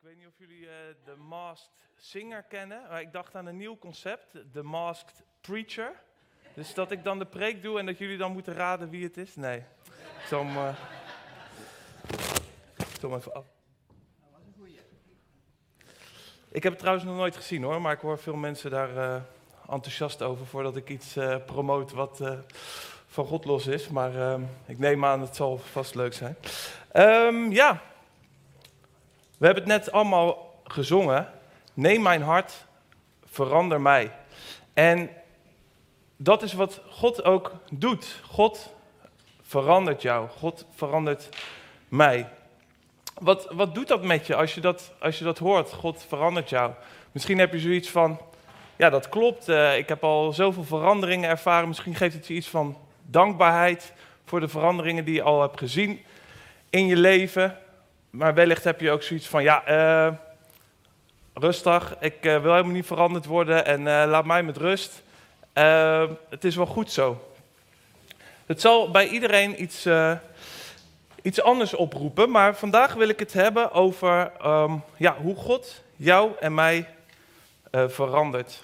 weet 0.00 0.16
niet 0.16 0.26
of 0.26 0.38
jullie 0.38 0.66
eh, 0.66 0.74
de 1.04 1.16
Masked 1.16 1.70
Singer 1.96 2.42
kennen, 2.42 2.82
maar 2.88 3.00
ik 3.00 3.12
dacht 3.12 3.34
aan 3.34 3.46
een 3.46 3.56
nieuw 3.56 3.78
concept, 3.78 4.52
de 4.52 4.62
Masked 4.62 5.22
Preacher. 5.40 5.92
Dus 6.54 6.74
dat 6.74 6.90
ik 6.90 7.04
dan 7.04 7.18
de 7.18 7.26
preek 7.26 7.62
doe 7.62 7.78
en 7.78 7.86
dat 7.86 7.98
jullie 7.98 8.16
dan 8.16 8.32
moeten 8.32 8.54
raden 8.54 8.90
wie 8.90 9.04
het 9.04 9.16
is? 9.16 9.36
Nee. 9.36 9.58
Ik 9.58 10.26
zal 10.26 10.44
hem, 10.44 10.56
eh, 10.56 10.74
ik 12.76 13.00
zal 13.00 13.16
even 13.16 13.34
af. 13.34 13.44
Ik 16.52 16.62
heb 16.62 16.72
het 16.72 16.80
trouwens 16.80 17.06
nog 17.06 17.16
nooit 17.16 17.36
gezien 17.36 17.62
hoor, 17.62 17.80
maar 17.80 17.92
ik 17.92 18.00
hoor 18.00 18.18
veel 18.18 18.36
mensen 18.36 18.70
daar 18.70 18.96
eh, 18.96 19.22
enthousiast 19.68 20.22
over 20.22 20.46
voordat 20.46 20.76
ik 20.76 20.88
iets 20.88 21.16
eh 21.16 21.36
promoot 21.46 21.92
wat 21.92 22.20
eh, 22.20 22.38
van 23.06 23.26
God 23.26 23.44
los 23.44 23.66
is. 23.66 23.88
Maar 23.88 24.14
ehm, 24.14 24.42
ik 24.66 24.78
neem 24.78 25.04
aan, 25.04 25.20
het 25.20 25.36
zal 25.36 25.58
vast 25.58 25.94
leuk 25.94 26.12
zijn. 26.12 26.36
Ehm, 26.92 27.50
ja, 27.50 27.82
we 29.40 29.46
hebben 29.46 29.64
het 29.64 29.72
net 29.72 29.92
allemaal 29.92 30.54
gezongen. 30.64 31.28
Neem 31.74 32.02
mijn 32.02 32.22
hart, 32.22 32.52
verander 33.24 33.80
mij. 33.80 34.12
En 34.72 35.10
dat 36.16 36.42
is 36.42 36.52
wat 36.52 36.80
God 36.88 37.24
ook 37.24 37.52
doet. 37.72 38.20
God 38.26 38.74
verandert 39.42 40.02
jou. 40.02 40.28
God 40.28 40.66
verandert 40.74 41.28
mij. 41.88 42.28
Wat, 43.14 43.48
wat 43.50 43.74
doet 43.74 43.88
dat 43.88 44.02
met 44.02 44.26
je 44.26 44.34
als 44.34 44.54
je 44.54 44.60
dat, 44.60 44.92
als 45.00 45.18
je 45.18 45.24
dat 45.24 45.38
hoort? 45.38 45.72
God 45.72 46.04
verandert 46.08 46.48
jou. 46.48 46.72
Misschien 47.12 47.38
heb 47.38 47.52
je 47.52 47.58
zoiets 47.58 47.90
van, 47.90 48.20
ja 48.76 48.90
dat 48.90 49.08
klopt, 49.08 49.48
eh, 49.48 49.76
ik 49.76 49.88
heb 49.88 50.04
al 50.04 50.32
zoveel 50.32 50.64
veranderingen 50.64 51.30
ervaren. 51.30 51.68
Misschien 51.68 51.94
geeft 51.94 52.14
het 52.14 52.26
je 52.26 52.34
iets 52.34 52.48
van 52.48 52.78
dankbaarheid 53.02 53.92
voor 54.24 54.40
de 54.40 54.48
veranderingen 54.48 55.04
die 55.04 55.14
je 55.14 55.22
al 55.22 55.40
hebt 55.40 55.58
gezien 55.58 56.00
in 56.70 56.86
je 56.86 56.96
leven. 56.96 57.58
Maar 58.10 58.34
wellicht 58.34 58.64
heb 58.64 58.80
je 58.80 58.90
ook 58.90 59.02
zoiets 59.02 59.26
van, 59.26 59.42
ja, 59.42 59.64
eh, 59.64 60.14
rustig, 61.34 61.96
ik 62.00 62.24
eh, 62.24 62.42
wil 62.42 62.52
helemaal 62.52 62.72
niet 62.72 62.86
veranderd 62.86 63.26
worden 63.26 63.64
en 63.64 63.78
eh, 63.78 64.08
laat 64.08 64.24
mij 64.24 64.42
met 64.42 64.56
rust. 64.56 65.02
Het 66.28 66.44
is 66.44 66.56
wel 66.56 66.66
goed 66.66 66.92
zo. 66.92 67.30
Het 68.46 68.60
zal 68.60 68.90
bij 68.90 69.08
iedereen 69.08 69.62
iets, 69.62 69.88
iets 71.22 71.42
anders 71.42 71.74
oproepen, 71.74 72.30
maar 72.30 72.56
vandaag 72.56 72.94
wil 72.94 73.08
ik 73.08 73.18
het 73.18 73.32
hebben 73.32 73.72
over 73.72 74.32
ehm, 74.40 74.76
ja, 74.96 75.16
hoe 75.16 75.36
God 75.36 75.82
jou 75.96 76.32
en 76.40 76.54
mij 76.54 76.88
verandert. 77.70 78.62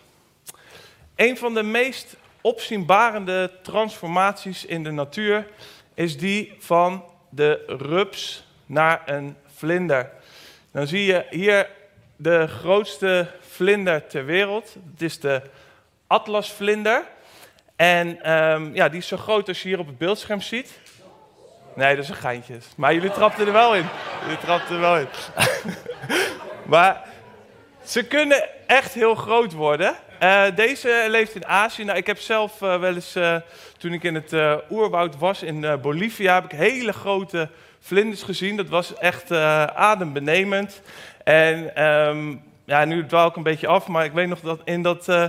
Een 1.17 1.39
van 1.39 1.55
de 1.55 1.63
meest 1.63 2.17
opzienbarende 2.41 3.51
transformaties 3.63 4.65
in 4.65 4.83
de 4.83 4.91
natuur 4.91 5.47
is 5.95 6.19
die 6.19 6.55
van 6.59 7.05
de 7.29 7.65
rups 7.67 8.46
naar 8.67 9.03
een 9.07 9.37
vlinder. 9.55 10.11
Dan 10.73 10.87
zie 10.87 11.05
je 11.05 11.27
hier 11.31 11.69
de 12.17 12.47
grootste 12.47 13.27
vlinder 13.41 14.07
ter 14.07 14.25
wereld. 14.25 14.77
Het 14.93 15.03
is 15.03 15.21
de 15.21 15.43
atlasvlinder. 16.07 17.05
En 17.77 18.23
ehm, 18.23 18.75
ja, 18.75 18.89
die 18.89 18.99
is 18.99 19.07
zo 19.07 19.17
groot 19.17 19.49
als 19.49 19.63
je 19.63 19.69
hier 19.69 19.79
op 19.79 19.87
het 19.87 19.99
beeldscherm 19.99 20.41
ziet. 20.41 20.79
Nee, 21.75 21.95
dat 21.95 22.05
is 22.05 22.11
een 22.11 22.17
geintje. 22.17 22.59
Maar 22.77 22.95
jullie 22.95 23.11
trapten 23.11 23.47
er 23.47 23.53
wel 23.53 23.75
in. 23.75 23.87
Jullie 24.23 24.39
trapten 24.39 24.75
er 24.75 24.81
wel 24.81 24.99
in. 24.99 25.07
maar 26.73 27.05
ze 27.85 28.03
kunnen 28.07 28.49
echt 28.67 28.93
heel 28.93 29.15
groot 29.15 29.53
worden. 29.53 29.97
Eh, 30.19 30.45
deze 30.55 31.07
leeft 31.09 31.35
in 31.35 31.47
Azië. 31.47 31.85
Nou, 31.85 31.99
ik 31.99 32.07
heb 32.07 32.19
zelf 32.19 32.63
eh, 32.63 32.81
wel 32.81 32.95
eens, 32.95 33.15
eh, 33.15 33.37
toen 33.79 33.93
ik 33.93 34.03
in 34.03 34.15
het 34.15 34.33
oerwoud 34.71 35.19
was 35.19 35.43
in 35.43 35.81
Bolivia, 35.81 36.35
heb 36.35 36.45
ik 36.45 36.59
hele 36.59 36.93
grote 36.93 37.49
vlinders 37.81 38.23
gezien. 38.23 38.57
Dat 38.57 38.69
was 38.69 38.95
echt 38.95 39.31
eh, 39.31 39.65
adembenemend. 39.65 40.81
En 41.25 41.77
ehm, 41.77 42.35
ja, 42.65 42.85
nu 42.85 43.07
dwaal 43.07 43.29
ik 43.29 43.37
een 43.37 43.43
beetje 43.43 43.67
af, 43.67 43.87
maar 43.87 44.05
ik 44.05 44.13
weet 44.13 44.29
nog 44.29 44.41
dat 44.41 44.61
in 44.65 44.83
dat, 44.83 45.09
eh, 45.09 45.25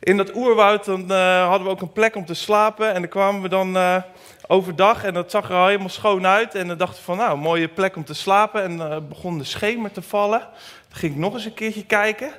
in 0.00 0.16
dat 0.16 0.34
oerwoud 0.34 0.84
dan, 0.84 1.10
eh, 1.10 1.48
hadden 1.48 1.66
we 1.66 1.72
ook 1.72 1.80
een 1.80 1.92
plek 1.92 2.16
om 2.16 2.24
te 2.24 2.34
slapen. 2.34 2.92
En 2.92 3.00
dan 3.00 3.10
kwamen 3.10 3.42
we 3.42 3.48
dan 3.48 4.02
overdag 4.46 5.04
en 5.04 5.14
dat 5.14 5.30
zag 5.30 5.48
er 5.50 5.56
al 5.56 5.66
helemaal 5.66 5.88
schoon 5.88 6.26
uit. 6.26 6.54
En 6.54 6.68
dan 6.68 6.78
dachten 6.78 6.98
we 6.98 7.04
van, 7.04 7.16
nou, 7.16 7.38
mooie 7.38 7.68
plek 7.68 7.96
om 7.96 8.04
te 8.04 8.14
slapen. 8.14 8.62
En 8.62 9.08
begon 9.08 9.38
de 9.38 9.44
schemer 9.44 9.92
te 9.92 10.02
vallen. 10.02 10.40
Dan 10.88 10.98
ging 10.98 11.12
ik 11.12 11.18
nog 11.18 11.34
eens 11.34 11.44
een 11.44 11.54
keertje 11.54 11.86
kijken. 11.86 12.32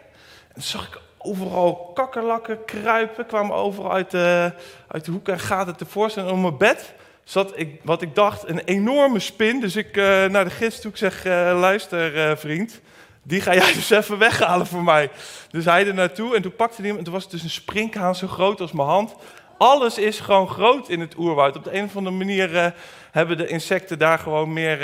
En 0.54 0.62
zag 0.62 0.88
ik 0.88 1.00
overal 1.18 1.92
kakkerlakken 1.94 2.66
kruipen. 2.66 3.26
Kwamen 3.26 3.56
overal 3.56 3.92
uit 3.92 4.12
de, 4.12 4.52
uit 4.88 5.06
de 5.06 5.12
hoeken 5.12 5.34
en 5.34 5.40
gaten 5.40 5.76
tevoorschijn. 5.76 6.30
Op 6.30 6.38
mijn 6.38 6.58
bed 6.58 6.94
zat 7.24 7.52
ik, 7.56 7.80
wat 7.84 8.02
ik 8.02 8.16
dacht, 8.16 8.50
een 8.50 8.60
enorme 8.60 9.20
spin. 9.20 9.60
Dus 9.60 9.76
ik 9.76 9.98
eh, 9.98 10.26
naar 10.26 10.44
de 10.44 10.50
gids 10.50 10.82
toe, 10.82 10.92
ik 10.92 10.98
zeg, 10.98 11.26
eh, 11.26 11.32
luister 11.60 12.30
eh, 12.30 12.38
vriend, 12.38 12.82
die 13.24 13.42
ga 13.42 13.54
jij 13.54 13.74
dus 13.80 13.90
even 13.90 14.18
weghalen 14.18 14.68
voor 14.68 14.84
mij. 14.84 15.10
Dus 15.52 15.66
hij 15.66 15.88
er 15.88 15.94
naartoe 15.94 16.36
en 16.36 16.42
toen 16.42 16.56
pakte 16.56 16.82
hij 16.82 16.90
hem 16.90 16.98
en 16.98 17.04
toen 17.04 17.14
was 17.14 17.24
het 17.24 17.32
dus 17.32 17.44
een 17.44 17.50
sprinkhaan 17.50 18.16
zo 18.16 18.28
groot 18.28 18.62
als 18.62 18.72
mijn 18.72 18.88
hand. 18.88 19.16
Alles 19.58 19.98
is 19.98 20.20
gewoon 20.20 20.48
groot 20.48 20.90
in 20.90 21.00
het 21.00 21.18
oerwoud. 21.18 21.56
Op 21.56 21.64
de 21.64 21.78
een 21.78 21.84
of 21.84 21.96
andere 21.96 22.16
manier 22.16 22.74
hebben 23.12 23.38
de 23.38 23.48
insecten 23.48 24.00
daar 24.00 24.20
gewoon 24.20 24.54
meer 24.54 24.80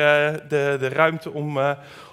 de, 0.47 0.77
de 0.79 0.87
ruimte 0.89 1.31
om, 1.31 1.59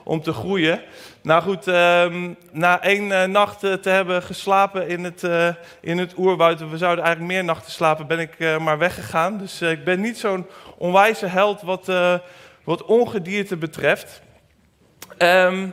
om 0.04 0.22
te 0.22 0.32
groeien. 0.32 0.82
Nou 1.22 1.42
goed, 1.42 1.66
ehm, 1.66 2.32
na 2.50 2.82
één 2.82 3.12
eh, 3.12 3.28
nacht 3.28 3.64
eh, 3.64 3.72
te 3.72 3.88
hebben 3.88 4.22
geslapen 4.22 4.88
in 4.88 5.04
het, 5.04 5.24
eh, 5.24 5.48
in 5.80 5.98
het 5.98 6.18
oerwoud, 6.18 6.70
we 6.70 6.78
zouden 6.78 7.04
eigenlijk 7.04 7.34
meer 7.34 7.44
nachten 7.44 7.72
slapen, 7.72 8.06
ben 8.06 8.18
ik 8.18 8.58
maar 8.60 8.78
weggegaan. 8.78 9.38
Dus 9.38 9.62
ik 9.62 9.84
ben 9.84 10.00
niet 10.00 10.18
zo'n 10.18 10.46
onwijze 10.78 11.26
held 11.26 11.62
wat, 11.62 11.92
wat 12.64 12.84
ongedierte 12.84 13.56
betreft. 13.56 14.22
Ehm, 15.18 15.68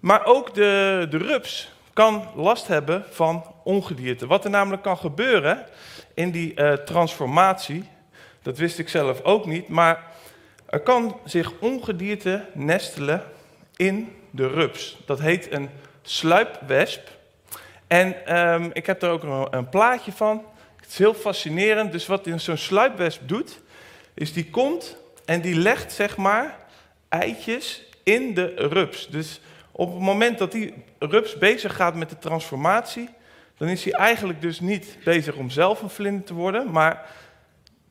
maar 0.00 0.24
ook 0.24 0.54
de, 0.54 1.06
de 1.10 1.18
rups 1.18 1.72
kan 1.92 2.28
last 2.34 2.66
hebben 2.66 3.04
van 3.10 3.54
ongedierte. 3.64 4.26
Wat 4.26 4.44
er 4.44 4.50
namelijk 4.50 4.82
kan 4.82 4.96
gebeuren 4.96 5.66
in 6.14 6.30
die 6.30 6.54
transformatie, 6.84 7.88
dat 8.42 8.58
wist 8.58 8.78
ik 8.78 8.88
zelf 8.88 9.22
ook 9.22 9.46
niet, 9.46 9.68
maar 9.68 10.02
er 10.66 10.80
kan 10.80 11.20
zich 11.24 11.52
ongedierte 11.60 12.44
nestelen 12.52 13.22
in 13.76 14.16
de 14.30 14.46
rups. 14.46 14.96
Dat 15.06 15.20
heet 15.20 15.52
een 15.52 15.70
sluipwesp. 16.02 17.08
En 17.86 18.26
ehm, 18.26 18.70
ik 18.72 18.86
heb 18.86 19.02
er 19.02 19.10
ook 19.10 19.22
een, 19.22 19.46
een 19.50 19.68
plaatje 19.68 20.12
van. 20.12 20.44
Het 20.76 20.88
is 20.88 20.98
heel 20.98 21.14
fascinerend. 21.14 21.92
Dus 21.92 22.06
wat 22.06 22.28
zo'n 22.36 22.56
sluipwesp 22.56 23.28
doet, 23.28 23.60
is 24.14 24.32
die 24.32 24.50
komt 24.50 24.96
en 25.24 25.40
die 25.40 25.54
legt 25.54 25.92
zeg 25.92 26.16
maar 26.16 26.56
eitjes 27.08 27.84
in 28.02 28.34
de 28.34 28.54
rups. 28.56 29.08
Dus 29.08 29.40
op 29.70 29.92
het 29.92 30.02
moment 30.02 30.38
dat 30.38 30.52
die 30.52 30.74
rups 30.98 31.38
bezig 31.38 31.76
gaat 31.76 31.94
met 31.94 32.10
de 32.10 32.18
transformatie, 32.18 33.08
dan 33.56 33.68
is 33.68 33.84
hij 33.84 33.92
eigenlijk 33.92 34.40
dus 34.40 34.60
niet 34.60 34.96
bezig 35.04 35.34
om 35.34 35.50
zelf 35.50 35.82
een 35.82 35.90
vlinder 35.90 36.24
te 36.24 36.34
worden, 36.34 36.70
maar 36.70 37.06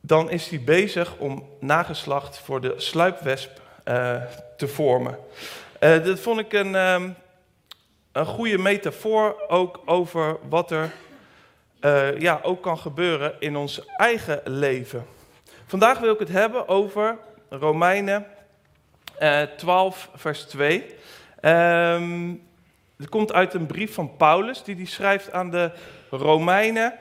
dan 0.01 0.29
is 0.29 0.47
hij 0.47 0.61
bezig 0.61 1.17
om 1.17 1.47
nageslacht 1.59 2.37
voor 2.37 2.61
de 2.61 2.73
sluipwesp 2.77 3.61
eh, 3.83 4.21
te 4.57 4.67
vormen. 4.67 5.17
Eh, 5.83 6.03
dat 6.03 6.19
vond 6.19 6.39
ik 6.39 6.53
een, 6.53 6.75
ehm, 6.75 7.09
een 8.11 8.25
goede 8.25 8.57
metafoor 8.57 9.43
ook 9.47 9.81
over 9.85 10.37
wat 10.49 10.71
er 10.71 10.91
eh, 11.79 12.19
ja, 12.19 12.39
ook 12.43 12.61
kan 12.61 12.77
gebeuren 12.77 13.35
in 13.39 13.55
ons 13.55 13.85
eigen 13.97 14.41
leven. 14.43 15.05
Vandaag 15.65 15.99
wil 15.99 16.13
ik 16.13 16.19
het 16.19 16.29
hebben 16.29 16.67
over 16.67 17.17
Romeinen 17.49 18.25
eh, 19.17 19.41
12, 19.41 20.09
vers 20.15 20.43
2. 20.43 20.95
Ehm, 21.39 22.33
het 22.97 23.09
komt 23.09 23.33
uit 23.33 23.53
een 23.53 23.65
brief 23.65 23.93
van 23.93 24.17
Paulus, 24.17 24.63
die 24.63 24.75
hij 24.75 24.85
schrijft 24.85 25.31
aan 25.31 25.49
de 25.49 25.71
Romeinen. 26.09 26.93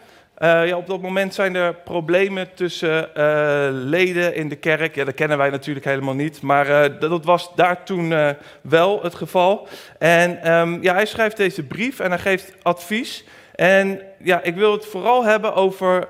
Eh, 0.42 0.66
ja, 0.66 0.76
op 0.76 0.86
dat 0.86 1.00
moment 1.00 1.34
zijn 1.34 1.54
er 1.54 1.75
problemen 1.75 2.54
tussen 2.54 3.14
eh, 3.14 3.69
leden 3.70 4.34
in 4.34 4.48
de 4.48 4.56
kerk. 4.56 4.94
Ja, 4.94 5.04
dat 5.04 5.14
kennen 5.14 5.38
wij 5.38 5.50
natuurlijk 5.50 5.86
helemaal 5.86 6.14
niet, 6.14 6.41
maar 6.41 6.82
eh, 6.82 7.00
dat, 7.00 7.25
was 7.25 7.54
daar 7.54 7.84
toen 7.84 8.34
wel 8.60 9.03
het 9.03 9.14
geval. 9.14 9.69
En 9.98 10.42
ehm, 10.42 10.83
ja, 10.83 10.94
hij 10.94 11.06
schrijft 11.06 11.36
deze 11.36 11.62
brief 11.62 12.00
en 12.00 12.10
hij 12.10 12.18
geeft 12.18 12.54
advies. 12.62 13.24
En 13.54 14.00
ja, 14.18 14.42
ik 14.42 14.54
wil 14.54 14.72
het 14.72 14.86
vooral 14.86 15.24
hebben 15.24 15.54
over 15.54 16.09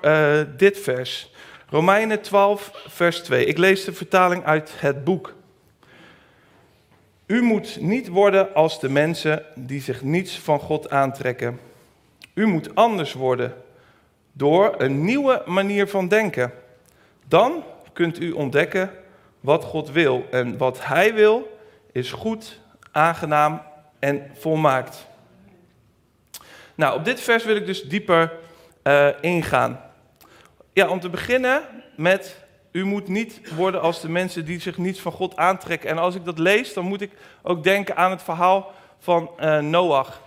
dit 0.56 0.78
vers. 0.78 1.32
Romeinen 1.68 2.20
12, 2.20 2.70
vers 2.88 3.20
2. 3.20 3.44
Ik 3.44 3.58
lees 3.58 3.84
de 3.84 3.92
vertaling 3.92 4.44
uit 4.44 4.72
het 4.76 5.04
boek. 5.04 5.34
U 7.26 7.42
moet 7.42 7.76
niet 7.80 8.08
worden 8.08 8.54
als 8.54 8.80
de 8.80 8.88
mensen 8.88 9.42
die 9.54 9.80
zich 9.80 10.02
niets 10.02 10.38
van 10.38 10.58
God 10.58 10.90
aantrekken. 10.90 11.60
U 12.34 12.46
moet 12.46 12.74
anders 12.74 13.12
worden 13.12 13.54
door 14.32 14.74
een 14.78 15.04
nieuwe 15.04 15.42
manier 15.46 15.88
van 15.88 16.08
denken. 16.08 16.52
Dan 17.28 17.64
kunt 17.92 18.20
u 18.20 18.30
ontdekken 18.30 18.90
wat 19.40 19.64
God 19.64 19.90
wil. 19.90 20.26
En 20.30 20.56
wat 20.58 20.84
Hij 20.84 21.14
wil 21.14 21.58
is 21.92 22.12
goed, 22.12 22.60
aangenaam 22.92 23.62
en 23.98 24.30
volmaakt. 24.34 25.06
Nou, 26.74 26.98
op 26.98 27.04
dit 27.04 27.20
vers 27.20 27.44
wil 27.44 27.56
ik 27.56 27.66
dus 27.66 27.82
dieper 27.82 28.32
eh, 28.82 29.08
ingaan. 29.20 29.80
Ja, 30.72 30.88
om 30.88 31.00
te 31.00 31.08
beginnen 31.10 31.62
met 31.96 32.44
u 32.72 32.84
moet 32.84 33.08
niet 33.08 33.54
worden 33.54 33.80
als 33.80 34.00
de 34.00 34.08
mensen 34.08 34.44
die 34.44 34.60
zich 34.60 34.78
niets 34.78 35.00
van 35.00 35.12
God 35.12 35.36
aantrekken. 35.36 35.90
En 35.90 35.98
als 35.98 36.14
ik 36.14 36.24
dat 36.24 36.38
lees, 36.38 36.74
dan 36.74 36.84
moet 36.84 37.00
ik 37.00 37.10
ook 37.42 37.64
denken 37.64 37.96
aan 37.96 38.10
het 38.10 38.22
verhaal 38.22 38.72
van 38.98 39.30
uh, 39.40 39.58
Noach. 39.58 40.20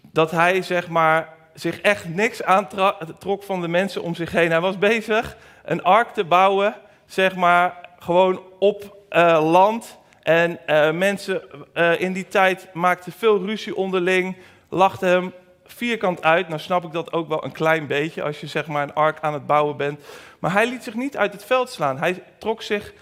Dat 0.00 0.30
hij 0.30 0.62
zeg 0.62 0.88
maar 0.88 1.33
zich 1.54 1.80
echt 1.80 2.08
niks 2.08 2.42
aantrok 2.42 3.42
van 3.42 3.60
de 3.60 3.68
mensen 3.68 4.02
om 4.02 4.14
zich 4.14 4.32
heen. 4.32 4.50
Hij 4.50 4.60
was 4.60 4.78
bezig 4.78 5.36
een 5.64 5.82
ark 5.82 6.08
te 6.08 6.24
bouwen, 6.24 6.74
zeg 7.06 7.34
maar, 7.34 7.88
gewoon 7.98 8.42
op 8.58 8.96
uh, 9.10 9.50
land. 9.50 9.98
En 10.22 10.58
uh, 10.66 10.90
mensen 10.90 11.42
uh, 11.74 12.00
in 12.00 12.12
die 12.12 12.28
tijd 12.28 12.68
maakten 12.72 13.12
veel 13.12 13.44
ruzie 13.44 13.76
onderling, 13.76 14.36
lachten 14.68 15.08
hem 15.08 15.32
vierkant 15.64 16.22
uit. 16.22 16.48
Nou 16.48 16.60
snap 16.60 16.84
ik 16.84 16.92
dat 16.92 17.12
ook 17.12 17.28
wel 17.28 17.44
een 17.44 17.52
klein 17.52 17.86
beetje 17.86 18.22
als 18.22 18.40
je 18.40 18.46
zeg 18.46 18.66
maar 18.66 18.82
een 18.82 18.94
ark 18.94 19.18
aan 19.20 19.32
het 19.32 19.46
bouwen 19.46 19.76
bent. 19.76 20.00
Maar 20.38 20.52
hij 20.52 20.68
liet 20.68 20.84
zich 20.84 20.94
niet 20.94 21.16
uit 21.16 21.32
het 21.32 21.44
veld 21.44 21.70
slaan. 21.70 21.98
Hij 21.98 22.22
trok 22.38 22.62
zich 22.62 22.92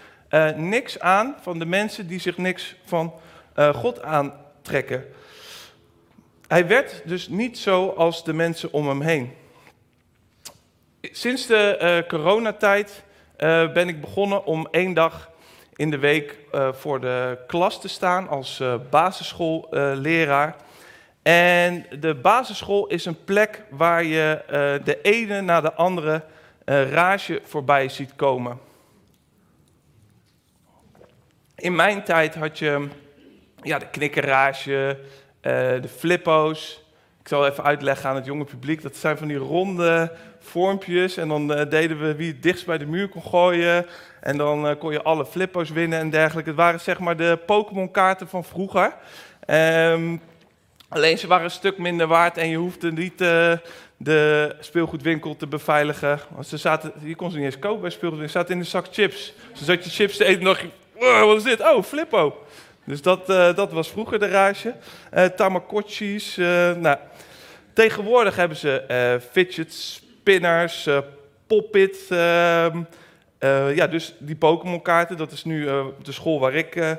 niks 0.55 0.99
aan 0.99 1.35
van 1.41 1.59
de 1.59 1.65
mensen 1.65 2.07
die 2.07 2.19
zich 2.19 2.37
niks 2.37 2.75
van 2.85 3.13
God 3.73 4.01
aantrekken. 4.01 5.05
Hij 6.53 6.67
werd 6.67 7.01
dus 7.05 7.27
niet 7.27 7.57
zo 7.57 7.89
als 7.89 8.23
de 8.23 8.33
mensen 8.33 8.73
om 8.73 8.87
hem 8.87 9.01
heen. 9.01 9.33
Sinds 11.01 11.47
de 11.47 11.79
uh, 11.81 12.09
coronatijd 12.09 13.03
uh, 13.37 13.71
ben 13.71 13.87
ik 13.87 14.01
begonnen 14.01 14.45
om 14.45 14.67
één 14.71 14.93
dag 14.93 15.31
in 15.75 15.89
de 15.89 15.97
week 15.97 16.37
uh, 16.55 16.73
voor 16.73 17.01
de 17.01 17.37
klas 17.47 17.81
te 17.81 17.87
staan 17.87 18.27
als 18.27 18.63
basisschoolleraar. 18.89 20.55
en 21.21 21.85
de 21.99 22.15
basisschool 22.15 22.87
is 22.87 23.05
een 23.05 23.23
plek 23.23 23.63
waar 23.69 24.03
je 24.03 24.41
de 24.83 25.01
ene 25.01 25.41
na 25.41 25.61
de 25.61 25.73
andere 25.73 26.23
rage 26.91 27.41
voorbij 27.43 27.89
ziet 27.89 28.15
komen. 28.15 28.59
In 31.55 31.75
mijn 31.75 32.03
tijd 32.03 32.35
had 32.35 32.59
je 32.59 32.87
ja, 33.61 33.79
de 33.79 33.87
knikkerrage, 33.87 34.99
de 35.43 35.89
flippo's. 35.97 36.81
Ik 37.21 37.29
zal 37.29 37.47
even 37.47 37.63
uitleggen 37.63 38.09
aan 38.09 38.15
het 38.15 38.25
jonge 38.25 38.43
publiek. 38.43 38.81
Dat 38.81 38.95
zijn 38.95 39.17
van 39.17 39.27
die 39.27 39.37
ronde 39.37 40.11
vormpjes. 40.39 41.17
En 41.17 41.27
dan 41.27 41.59
uh, 41.59 41.69
deden 41.69 41.99
we 41.99 42.15
wie 42.15 42.31
het 42.31 42.43
dichtst 42.43 42.65
bij 42.65 42.77
de 42.77 42.85
muur 42.85 43.09
kon 43.09 43.21
gooien. 43.21 43.85
En 44.21 44.37
dan 44.37 44.69
uh, 44.69 44.71
kon 44.79 44.91
je 44.91 45.01
alle 45.01 45.25
flippo's 45.25 45.69
winnen 45.69 45.99
en 45.99 46.09
dergelijke. 46.09 46.49
Het 46.49 46.59
waren 46.59 46.79
zeg 46.79 46.99
maar 46.99 47.17
de 47.17 47.39
Pokémon-kaarten 47.45 48.27
van 48.27 48.43
vroeger. 48.43 48.93
Um, 49.47 50.21
alleen 50.89 51.17
ze 51.17 51.27
waren 51.27 51.45
een 51.45 51.51
stuk 51.51 51.77
minder 51.77 52.07
waard 52.07 52.37
en 52.37 52.49
je 52.49 52.57
hoefde 52.57 52.91
niet 52.91 53.17
de 53.97 54.55
speelgoedwinkel 54.59 55.35
te 55.35 55.47
beveiligen. 55.47 56.19
Want 56.29 56.47
ze 56.47 56.57
zaten, 56.57 56.93
je 57.03 57.15
kon 57.15 57.31
ze 57.31 57.37
niet 57.37 57.45
eens 57.45 57.59
kopen 57.59 57.81
bij 57.81 57.89
speelgoedwinkel. 57.89 58.33
Ze 58.33 58.39
zaten 58.39 58.53
in 58.53 58.61
de 58.61 58.67
zak 58.69 58.85
chips. 58.91 59.33
Dus 59.51 59.65
zat 59.65 59.83
je 59.83 59.89
chips 59.89 60.17
te 60.17 60.25
eten 60.25 60.39
en 60.39 60.45
dacht 60.45 60.61
je, 60.61 60.69
wat 61.25 61.37
is 61.37 61.43
dit? 61.43 61.61
Oh, 61.61 61.83
flippo. 61.83 62.45
Dus 62.85 63.01
dat, 63.01 63.27
dat 63.55 63.71
was 63.71 63.89
vroeger 63.89 64.19
de 64.19 64.27
rage. 64.27 64.73
Tamagotchis. 65.35 66.35
nou, 66.77 66.97
tegenwoordig 67.73 68.35
hebben 68.35 68.57
ze 68.57 69.19
fidgets 69.31 70.03
spinners, 70.23 70.87
uh, 70.87 70.97
poppit. 71.47 71.97
Uh, 72.09 72.65
uh, 73.39 73.75
ja, 73.75 73.87
dus 73.87 74.15
die 74.19 74.35
Pokémon-kaarten, 74.35 75.17
dat 75.17 75.31
is 75.31 75.43
nu 75.43 75.63
uh, 75.63 75.85
de 76.01 76.11
school 76.11 76.39
waar 76.39 76.53
ik, 76.53 76.97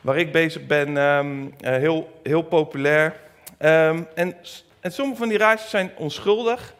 waar 0.00 0.18
ik 0.18 0.32
bezig 0.32 0.66
ben, 0.66 0.96
um, 0.96 1.54
heel, 1.60 2.20
heel 2.22 2.42
populair. 2.42 3.14
Um, 3.58 4.06
en, 4.14 4.36
en 4.80 4.92
sommige 4.92 5.18
van 5.18 5.28
die 5.28 5.38
raadjes 5.38 5.70
zijn 5.70 5.90
onschuldig, 5.96 6.74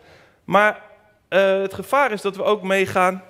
maar 0.45 0.81
het 1.29 1.75
gevaar 1.75 2.13
is 2.13 2.21
dat 2.21 2.37
we 2.37 2.43
ook 2.43 2.63
meegaan 2.63 3.23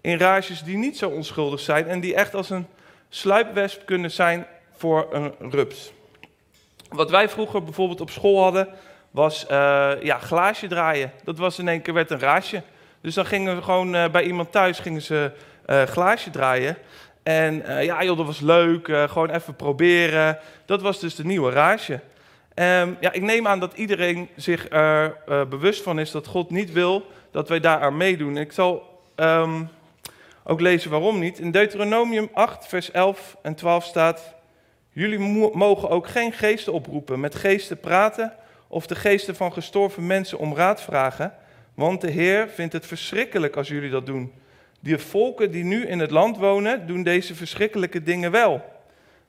in 0.00 0.18
rages 0.18 0.62
die 0.62 0.76
niet 0.76 0.98
zo 0.98 1.08
onschuldig 1.08 1.60
zijn 1.60 1.86
en 1.88 2.00
die 2.00 2.14
echt 2.14 2.34
als 2.34 2.50
een 2.50 2.66
sluipwesp 3.08 3.86
kunnen 3.86 4.10
zijn 4.10 4.46
voor 4.76 5.06
een 5.10 5.34
rups. 5.50 5.92
Wat 6.88 7.10
wij 7.10 7.28
vroeger 7.28 7.64
bijvoorbeeld 7.64 8.00
op 8.00 8.10
school 8.10 8.42
hadden, 8.42 8.68
was 9.10 9.46
uh, 9.50 9.92
ja, 10.02 10.18
glaasje 10.18 10.66
draaien. 10.66 11.12
Dat 11.24 11.38
was 11.38 11.58
in 11.58 11.68
één 11.68 11.82
keer 11.82 11.94
werd 11.94 12.10
een 12.10 12.18
raasje. 12.18 12.62
Dus 13.00 13.14
dan 13.14 13.26
gingen 13.26 13.56
we 13.56 13.62
gewoon 13.62 13.94
uh, 13.94 14.08
bij 14.08 14.22
iemand 14.22 14.52
thuis 14.52 14.78
gingen 14.78 15.02
ze 15.02 15.30
uh, 15.66 15.82
glaasje 15.82 16.30
draaien. 16.30 16.76
En 17.22 17.62
ja, 17.84 18.04
joh, 18.04 18.16
dat 18.16 18.26
was 18.26 18.40
leuk. 18.40 18.86
gewoon 18.86 19.30
even 19.30 19.56
proberen. 19.56 20.38
Dat 20.66 20.82
was 20.82 21.00
dus 21.00 21.14
de 21.14 21.24
nieuwe 21.24 21.50
raasje. 21.50 21.92
Um, 22.54 22.96
ja, 23.00 23.12
ik 23.12 23.22
neem 23.22 23.46
aan 23.46 23.60
dat 23.60 23.74
iedereen 23.74 24.28
zich 24.36 24.70
er 24.70 25.48
bewust 25.48 25.82
van 25.82 25.98
is 25.98 26.10
dat 26.10 26.26
God 26.26 26.50
niet 26.50 26.72
wil 26.72 27.06
dat 27.30 27.48
wij 27.48 27.60
daar 27.60 27.80
aan 27.80 27.96
meedoen. 27.96 28.36
Ik 28.36 28.52
zal 28.52 29.00
um, 29.16 29.68
ook 30.48 30.60
lezen 30.60 30.90
waarom 30.90 31.18
niet. 31.18 31.38
In 31.38 31.50
Deuteronomium 31.50 32.28
8, 32.32 32.66
vers 32.66 32.90
11 32.90 33.36
en 33.42 33.54
12 33.54 33.84
staat: 33.84 34.34
Jullie 34.92 35.18
mogen 35.54 35.88
ook 35.88 36.08
geen 36.08 36.32
geesten 36.32 36.72
oproepen, 36.72 37.20
met 37.20 37.34
geesten 37.34 37.80
praten 37.80 38.32
of 38.68 38.86
de 38.86 38.94
geesten 38.94 39.36
van 39.36 39.52
gestorven 39.52 40.06
mensen 40.06 40.38
om 40.38 40.54
raad 40.54 40.82
vragen, 40.82 41.34
want 41.74 42.00
de 42.00 42.10
Heer 42.10 42.48
vindt 42.48 42.72
het 42.72 42.86
verschrikkelijk 42.86 43.56
als 43.56 43.68
jullie 43.68 43.90
dat 43.90 44.06
doen. 44.06 44.32
Die 44.80 44.98
volken 44.98 45.50
die 45.50 45.64
nu 45.64 45.86
in 45.86 45.98
het 45.98 46.10
land 46.10 46.36
wonen, 46.36 46.86
doen 46.86 47.02
deze 47.02 47.34
verschrikkelijke 47.34 48.02
dingen 48.02 48.30
wel. 48.30 48.64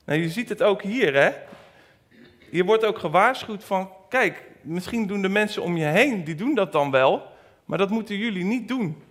Nou, 0.05 0.19
je 0.19 0.29
ziet 0.29 0.49
het 0.49 0.63
ook 0.63 0.81
hier, 0.81 1.13
hè? 1.13 1.31
Je 2.51 2.63
wordt 2.63 2.85
ook 2.85 2.99
gewaarschuwd 2.99 3.63
van, 3.63 3.89
kijk, 4.09 4.43
misschien 4.61 5.07
doen 5.07 5.21
de 5.21 5.29
mensen 5.29 5.63
om 5.63 5.77
je 5.77 5.85
heen, 5.85 6.23
die 6.23 6.35
doen 6.35 6.55
dat 6.55 6.71
dan 6.71 6.91
wel, 6.91 7.21
maar 7.65 7.77
dat 7.77 7.89
moeten 7.89 8.17
jullie 8.17 8.45
niet 8.45 8.67
doen. 8.67 9.07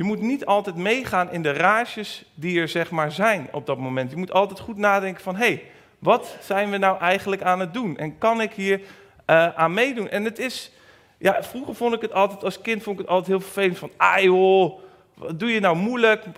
Je 0.00 0.06
moet 0.06 0.20
niet 0.20 0.46
altijd 0.46 0.76
meegaan 0.76 1.30
in 1.30 1.42
de 1.42 1.52
rages 1.52 2.24
die 2.34 2.60
er 2.60 2.68
zeg 2.68 2.90
maar 2.90 3.12
zijn 3.12 3.48
op 3.52 3.66
dat 3.66 3.78
moment. 3.78 4.10
Je 4.10 4.16
moet 4.16 4.32
altijd 4.32 4.60
goed 4.60 4.76
nadenken 4.76 5.22
van, 5.22 5.36
hé, 5.36 5.46
hey, 5.46 5.62
wat 5.98 6.36
zijn 6.40 6.70
we 6.70 6.76
nou 6.76 7.00
eigenlijk 7.00 7.42
aan 7.42 7.60
het 7.60 7.74
doen? 7.74 7.96
En 7.96 8.18
kan 8.18 8.40
ik 8.40 8.52
hier 8.52 8.80
uh, 8.80 9.48
aan 9.48 9.74
meedoen. 9.74 10.08
En 10.08 10.24
het 10.24 10.38
is, 10.38 10.72
ja, 11.18 11.42
vroeger 11.42 11.74
vond 11.74 11.94
ik 11.94 12.00
het 12.00 12.12
altijd, 12.12 12.44
als 12.44 12.60
kind 12.60 12.82
vond 12.82 12.98
ik 12.98 13.02
het 13.02 13.10
altijd 13.10 13.28
heel 13.28 13.40
vervelend 13.40 13.78
van, 13.78 13.90
ah 13.96 14.22
joh, 14.22 14.80
wat 15.14 15.40
doe 15.40 15.52
je 15.52 15.60
nou 15.60 15.76
moeilijk? 15.76 16.24
Uh, 16.24 16.30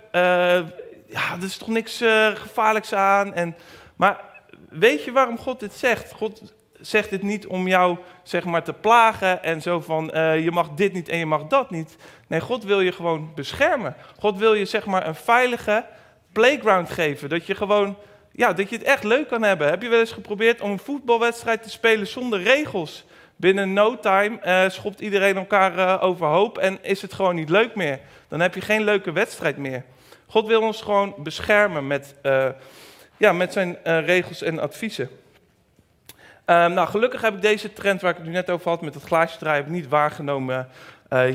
ja, 1.07 1.33
er 1.37 1.43
is 1.43 1.57
toch 1.57 1.67
niks 1.67 2.01
uh, 2.01 2.27
gevaarlijks 2.27 2.93
aan. 2.93 3.33
En, 3.33 3.55
maar 3.95 4.23
weet 4.69 5.03
je 5.03 5.11
waarom 5.11 5.37
God 5.37 5.59
dit 5.59 5.73
zegt? 5.73 6.11
God 6.11 6.53
zegt 6.85 7.09
dit 7.09 7.21
niet 7.21 7.47
om 7.47 7.67
jou 7.67 7.97
zeg 8.23 8.43
maar 8.43 8.63
te 8.63 8.73
plagen 8.73 9.43
en 9.43 9.61
zo 9.61 9.79
van 9.79 10.09
je 10.43 10.51
mag 10.51 10.69
dit 10.69 10.93
niet 10.93 11.09
en 11.09 11.17
je 11.17 11.25
mag 11.25 11.47
dat 11.47 11.71
niet. 11.71 11.95
Nee, 12.27 12.39
God 12.39 12.63
wil 12.63 12.81
je 12.81 12.91
gewoon 12.91 13.31
beschermen. 13.35 13.95
God 14.19 14.37
wil 14.37 14.53
je 14.53 14.65
zeg 14.65 14.85
maar 14.85 15.07
een 15.07 15.15
veilige 15.15 15.85
playground 16.31 16.89
geven. 16.89 17.29
Dat 17.29 17.45
je 17.45 17.55
gewoon 17.55 17.97
ja, 18.35 18.53
dat 18.53 18.69
je 18.69 18.75
het 18.75 18.85
echt 18.85 19.03
leuk 19.03 19.27
kan 19.27 19.43
hebben. 19.43 19.67
Heb 19.67 19.81
je 19.81 19.89
wel 19.89 19.99
eens 19.99 20.11
geprobeerd 20.11 20.61
om 20.61 20.71
een 20.71 20.79
voetbalwedstrijd 20.79 21.63
te 21.63 21.69
spelen 21.69 22.07
zonder 22.07 22.41
regels? 22.41 23.05
Binnen 23.35 23.73
no 23.73 23.99
time 23.99 24.39
uh, 24.45 24.69
schopt 24.69 24.99
iedereen 24.99 25.37
elkaar 25.37 25.77
uh, 25.77 25.97
overhoop 26.03 26.57
en 26.57 26.79
is 26.81 27.01
het 27.01 27.13
gewoon 27.13 27.35
niet 27.35 27.49
leuk 27.49 27.75
meer. 27.75 27.99
Dan 28.27 28.39
heb 28.39 28.55
je 28.55 28.61
geen 28.61 28.83
leuke 28.83 29.11
wedstrijd 29.11 29.57
meer. 29.57 29.83
God 30.27 30.47
wil 30.47 30.61
ons 30.61 30.81
gewoon 30.81 31.15
beschermen 31.17 31.87
met, 31.87 32.15
ja, 33.17 33.31
met 33.31 33.53
zijn 33.53 33.77
regels 33.83 34.41
en 34.41 34.59
adviezen. 34.59 35.09
Ehm, 36.45 36.73
nou, 36.73 36.87
gelukkig 36.87 37.21
heb 37.21 37.33
ik 37.33 37.41
deze 37.41 37.73
trend 37.73 38.01
waar 38.01 38.11
ik 38.11 38.17
het 38.17 38.25
nu 38.25 38.31
net 38.31 38.49
over 38.49 38.69
had 38.69 38.81
met 38.81 38.93
het 38.93 39.03
glaasje 39.03 39.37
draaien 39.37 39.71
niet 39.71 39.87
waargenomen 39.87 40.67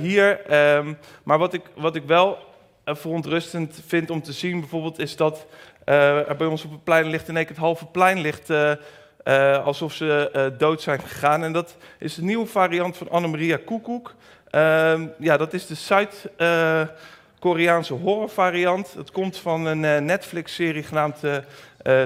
hier. 0.00 0.54
Um, 0.76 0.98
maar 1.22 1.38
wat 1.38 1.52
ik, 1.52 1.62
wat 1.74 1.96
ik 1.96 2.04
wel 2.04 2.38
verontrustend 2.84 3.80
vind 3.86 4.10
om 4.10 4.22
te 4.22 4.32
zien 4.32 4.60
bijvoorbeeld 4.60 4.98
is 4.98 5.16
dat 5.16 5.46
uh, 5.84 6.20
bij 6.38 6.46
ons 6.46 6.64
op 6.64 6.70
het 6.70 6.84
plein 6.84 7.06
ligt 7.06 7.28
in 7.28 7.36
één 7.36 7.46
het 7.46 7.56
halve 7.56 7.86
plein 7.86 8.20
ligt 8.20 8.52
alsof 9.64 9.92
ze 9.92 10.52
dood 10.58 10.82
zijn 10.82 11.00
gegaan. 11.00 11.44
En 11.44 11.52
dat 11.52 11.76
is 11.98 12.16
een 12.16 12.24
nieuwe 12.24 12.46
variant 12.46 12.96
van 12.96 13.10
Annemaria 13.10 13.58
Koekoek. 13.64 14.14
Ehm, 14.50 15.06
ja, 15.18 15.36
dat 15.36 15.52
is 15.52 15.66
de 15.66 15.74
Zuid-Koreaanse 15.74 17.94
horrorvariant. 17.94 18.94
Het 18.94 19.10
komt 19.10 19.36
van 19.36 19.66
een 19.66 20.04
Netflix-serie 20.04 20.82
genaamd 20.82 21.20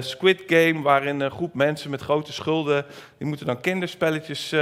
Squid 0.01 0.43
Game, 0.47 0.83
waarin 0.83 1.21
een 1.21 1.31
groep 1.31 1.55
mensen 1.55 1.91
met 1.91 2.01
grote 2.01 2.33
schulden, 2.33 2.85
die 3.19 3.27
moeten 3.27 3.47
dan 3.47 3.61
kinderspelletjes 3.61 4.55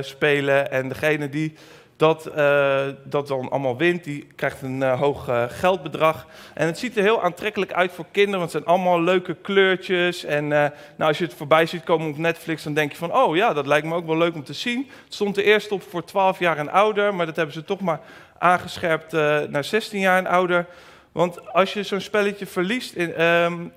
spelen. 0.00 0.70
En 0.70 0.88
degene 0.88 1.28
die 1.28 1.54
dat, 1.96 2.30
dat 3.04 3.28
dan 3.28 3.50
allemaal 3.50 3.76
wint. 3.76 4.04
Die 4.04 4.26
krijgt 4.36 4.62
een 4.62 4.82
hoog 4.82 5.30
geldbedrag. 5.48 6.26
En 6.54 6.66
het 6.66 6.78
ziet 6.78 6.96
er 6.96 7.02
heel 7.02 7.22
aantrekkelijk 7.22 7.72
uit 7.72 7.92
voor 7.92 8.06
kinderen, 8.10 8.40
want 8.40 8.52
het 8.52 8.62
zijn 8.62 8.76
allemaal 8.76 9.02
leuke 9.02 9.34
kleurtjes. 9.34 10.24
En 10.24 10.48
nou, 10.48 10.72
als 10.96 11.18
je 11.18 11.24
het 11.24 11.34
voorbij 11.34 11.66
ziet 11.66 11.84
komen 11.84 12.10
op 12.10 12.18
Netflix, 12.18 12.62
dan 12.62 12.74
denk 12.74 12.92
je 12.92 12.98
van, 12.98 13.14
oh 13.14 13.36
ja, 13.36 13.52
dat 13.52 13.66
lijkt 13.66 13.86
me 13.86 13.94
ook 13.94 14.06
wel 14.06 14.18
leuk 14.18 14.34
om 14.34 14.44
te 14.44 14.52
zien. 14.52 14.90
Het 15.04 15.14
stond 15.14 15.36
er 15.36 15.44
eerst 15.44 15.72
op 15.72 15.82
voor 15.82 16.04
12 16.04 16.38
jaar 16.38 16.58
en 16.58 16.70
ouder, 16.70 17.14
maar 17.14 17.26
dat 17.26 17.36
hebben 17.36 17.54
ze 17.54 17.64
toch 17.64 17.80
maar 17.80 18.00
aangescherpt 18.38 19.12
naar 19.48 19.64
16 19.64 20.00
jaar 20.00 20.18
en 20.18 20.26
ouder. 20.26 20.66
Want 21.12 21.52
als 21.52 21.72
je 21.72 21.82
zo'n 21.82 22.00
spelletje 22.00 22.46
verliest 22.46 22.94
in, 22.94 23.22
um, 23.22 23.72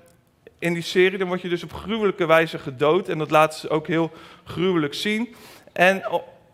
in 0.58 0.72
die 0.72 0.82
serie, 0.82 1.18
dan 1.18 1.28
word 1.28 1.42
je 1.42 1.48
dus 1.48 1.62
op 1.62 1.72
gruwelijke 1.72 2.26
wijze 2.26 2.58
gedood. 2.58 3.08
En 3.08 3.18
dat 3.18 3.30
laten 3.30 3.58
ze 3.58 3.68
ook 3.68 3.86
heel 3.86 4.10
gruwelijk 4.44 4.94
zien. 4.94 5.34
En 5.72 6.02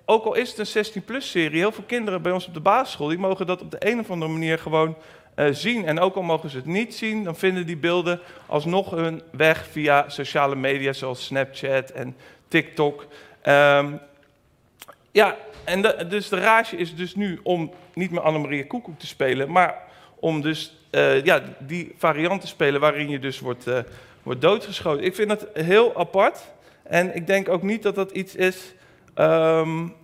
ook 0.05 0.25
al 0.25 0.35
is 0.35 0.57
het 0.57 0.77
een 0.77 1.03
16-plus 1.03 1.31
serie, 1.31 1.59
heel 1.59 1.73
veel 1.73 1.85
kinderen 1.87 2.23
bij 2.23 2.33
ons 2.33 2.47
op 2.47 2.55
de 2.55 2.61
basisschool, 2.61 3.09
die 3.09 3.19
mogen 3.19 3.47
dat 3.47 3.61
op 3.61 3.71
de 3.71 3.91
een 3.91 3.99
of 3.99 4.11
andere 4.11 4.33
manier 4.33 4.59
gewoon 4.59 4.97
eh, 5.35 5.47
zien. 5.51 5.87
En 5.87 6.01
ook 6.01 6.15
al 6.15 6.23
mogen 6.23 6.51
ze 6.51 6.57
het 6.57 6.67
niet 6.67 6.95
zien, 6.95 7.25
dan 7.25 7.37
vinden 7.37 7.67
die 7.67 7.77
beelden 7.77 8.21
alsnog 8.47 8.91
hun 8.91 9.23
weg 9.31 9.67
via 9.71 10.09
sociale 10.09 10.57
media 10.57 10.93
zoals 10.93 11.25
Snapchat 11.25 11.91
en 11.91 12.17
TikTok. 12.49 13.07
Ehm, 13.43 13.93
ja, 15.13 15.37
en 15.65 15.83
de, 15.83 16.07
dus 16.09 16.29
de 16.29 16.39
rage 16.39 16.77
is 16.77 16.95
dus 16.95 17.15
nu 17.15 17.41
om 17.43 17.73
niet 17.95 18.11
meer 18.11 18.21
Annemarie 18.21 18.67
Koekoek 18.67 18.99
te 18.99 19.07
spelen, 19.07 19.51
maar 19.51 19.83
om 20.15 20.41
dus 20.41 20.77
uh, 20.95 21.25
ja, 21.25 21.41
die 21.59 21.95
variant 21.99 22.41
te 22.41 22.47
spelen 22.47 22.81
waarin 22.81 23.09
je 23.09 23.19
dus 23.19 23.41
wordt, 23.41 23.67
uh, 23.67 23.79
wordt 24.23 24.41
doodgeschoten. 24.41 25.05
Ik 25.05 25.15
vind 25.15 25.29
dat 25.29 25.47
heel 25.53 25.97
apart 25.97 26.41
en 26.83 27.17
ik 27.17 27.27
denk 27.27 27.49
ook 27.49 27.63
niet 27.63 27.83
dat 27.83 27.95
dat 27.95 28.11
iets 28.11 28.35
is 28.35 28.75
um, 29.15 29.95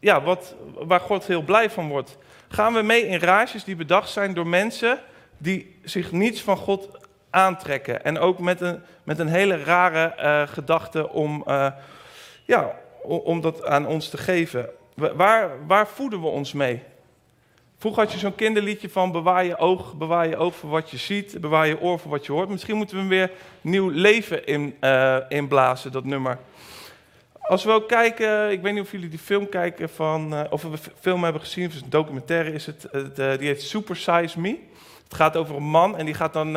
ja, 0.00 0.22
wat, 0.22 0.54
waar 0.74 1.00
God 1.00 1.26
heel 1.26 1.42
blij 1.42 1.70
van 1.70 1.88
wordt. 1.88 2.18
Gaan 2.48 2.72
we 2.72 2.82
mee 2.82 3.06
in 3.06 3.18
rages 3.18 3.64
die 3.64 3.76
bedacht 3.76 4.10
zijn 4.10 4.34
door 4.34 4.46
mensen 4.46 4.98
die 5.38 5.76
zich 5.84 6.12
niets 6.12 6.42
van 6.42 6.56
God 6.56 6.88
aantrekken. 7.30 8.04
En 8.04 8.18
ook 8.18 8.38
met 8.38 8.60
een, 8.60 8.80
met 9.04 9.18
een 9.18 9.28
hele 9.28 9.62
rare 9.62 10.14
uh, 10.18 10.52
gedachte 10.52 11.08
om, 11.08 11.44
ja, 12.44 12.74
om 13.02 13.40
dat 13.40 13.64
aan 13.64 13.86
ons 13.86 14.08
te 14.08 14.16
geven. 14.16 14.68
Waar, 14.94 15.66
waar 15.66 15.88
voeden 15.88 16.20
we 16.20 16.26
ons 16.26 16.52
mee? 16.52 16.82
Vroeger 17.80 18.02
had 18.02 18.12
je 18.12 18.18
zo'n 18.18 18.34
kinderliedje 18.34 18.88
van 18.88 19.12
bewaar 19.12 19.44
je 19.44 19.56
oog, 19.56 19.94
bewaar 19.94 20.28
je 20.28 20.36
oog 20.36 20.54
voor 20.54 20.70
wat 20.70 20.90
je 20.90 20.96
ziet, 20.96 21.40
bewaar 21.40 21.66
je 21.66 21.80
oor 21.80 21.98
voor 21.98 22.10
wat 22.10 22.26
je 22.26 22.32
hoort. 22.32 22.48
Misschien 22.48 22.76
moeten 22.76 22.96
we 22.96 23.00
hem 23.00 23.10
weer 23.10 23.30
nieuw 23.60 23.88
leven 23.88 24.46
in, 24.46 24.76
uh, 24.80 25.16
inblazen, 25.28 25.92
dat 25.92 26.04
nummer. 26.04 26.38
Als 27.40 27.64
we 27.64 27.70
ook 27.70 27.88
kijken, 27.88 28.50
ik 28.50 28.62
weet 28.62 28.72
niet 28.72 28.82
of 28.82 28.90
jullie 28.90 29.08
die 29.08 29.18
film 29.18 29.48
kijken 29.48 29.88
van, 29.88 30.34
uh, 30.34 30.40
of 30.50 30.62
we 30.62 30.68
een 30.68 30.78
film 31.00 31.22
hebben 31.22 31.40
gezien, 31.40 31.66
of 31.66 31.74
een 31.74 31.90
documentaire 31.90 32.52
is 32.52 32.66
het, 32.66 32.86
het 32.90 33.18
uh, 33.18 33.38
die 33.38 33.46
heet 33.46 33.62
Super 33.62 33.96
Size 33.96 34.40
Me. 34.40 34.58
Het 35.04 35.14
gaat 35.14 35.36
over 35.36 35.56
een 35.56 35.62
man 35.62 35.96
en 35.96 36.04
die 36.04 36.14
gaat 36.14 36.32
dan 36.32 36.56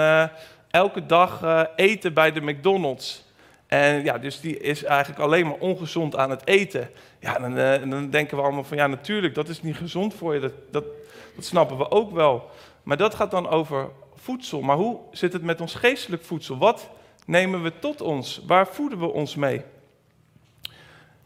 elke 0.70 1.06
dag 1.06 1.66
eten 1.75 2.13
bij 2.13 2.32
de 2.32 2.42
McDonald's. 2.42 3.24
En 3.72 4.04
ja, 4.04 4.18
dus 4.18 4.40
die 4.40 4.58
is 4.58 4.84
eigenlijk 4.84 5.20
alleen 5.20 5.48
maar 5.48 5.58
ongezond 5.60 6.16
aan 6.16 6.30
het 6.30 6.48
eten. 6.48 6.90
Ja, 7.20 7.34
dan, 7.40 7.58
uh, 7.58 7.90
dan 7.90 8.10
denken 8.10 8.38
we 8.38 8.44
allemaal 8.44 8.63
van 8.63 8.78
ja, 8.78 8.88
natuurlijk, 8.88 9.36
dat 9.36 9.50
is 9.50 9.62
niet 9.62 9.75
gezond 9.75 10.13
voor 10.13 10.34
je. 10.34 10.40
Dat, 10.40 10.54
dat, 10.72 10.84
snappen 11.40 11.78
we 11.78 11.92
ook 11.92 12.12
wel. 12.12 12.50
Maar 12.84 12.98
dat 12.98 13.16
gaat 13.16 13.32
dan 13.32 13.50
over 13.50 13.90
voedsel. 14.16 14.62
Maar 14.62 14.75
hoe 14.75 15.00
zit 15.12 15.34
het 15.34 15.42
met 15.42 15.62
ons 15.62 15.75
geestelijk 15.75 16.24
voedsel? 16.24 16.58
Wat 16.58 16.90
nemen 17.25 17.63
we 17.63 17.80
tot 17.80 18.01
ons? 18.01 18.42
Waar 18.48 18.68
voeden 18.68 19.00
we 19.00 19.12
ons 19.12 19.36
mee? 19.36 19.62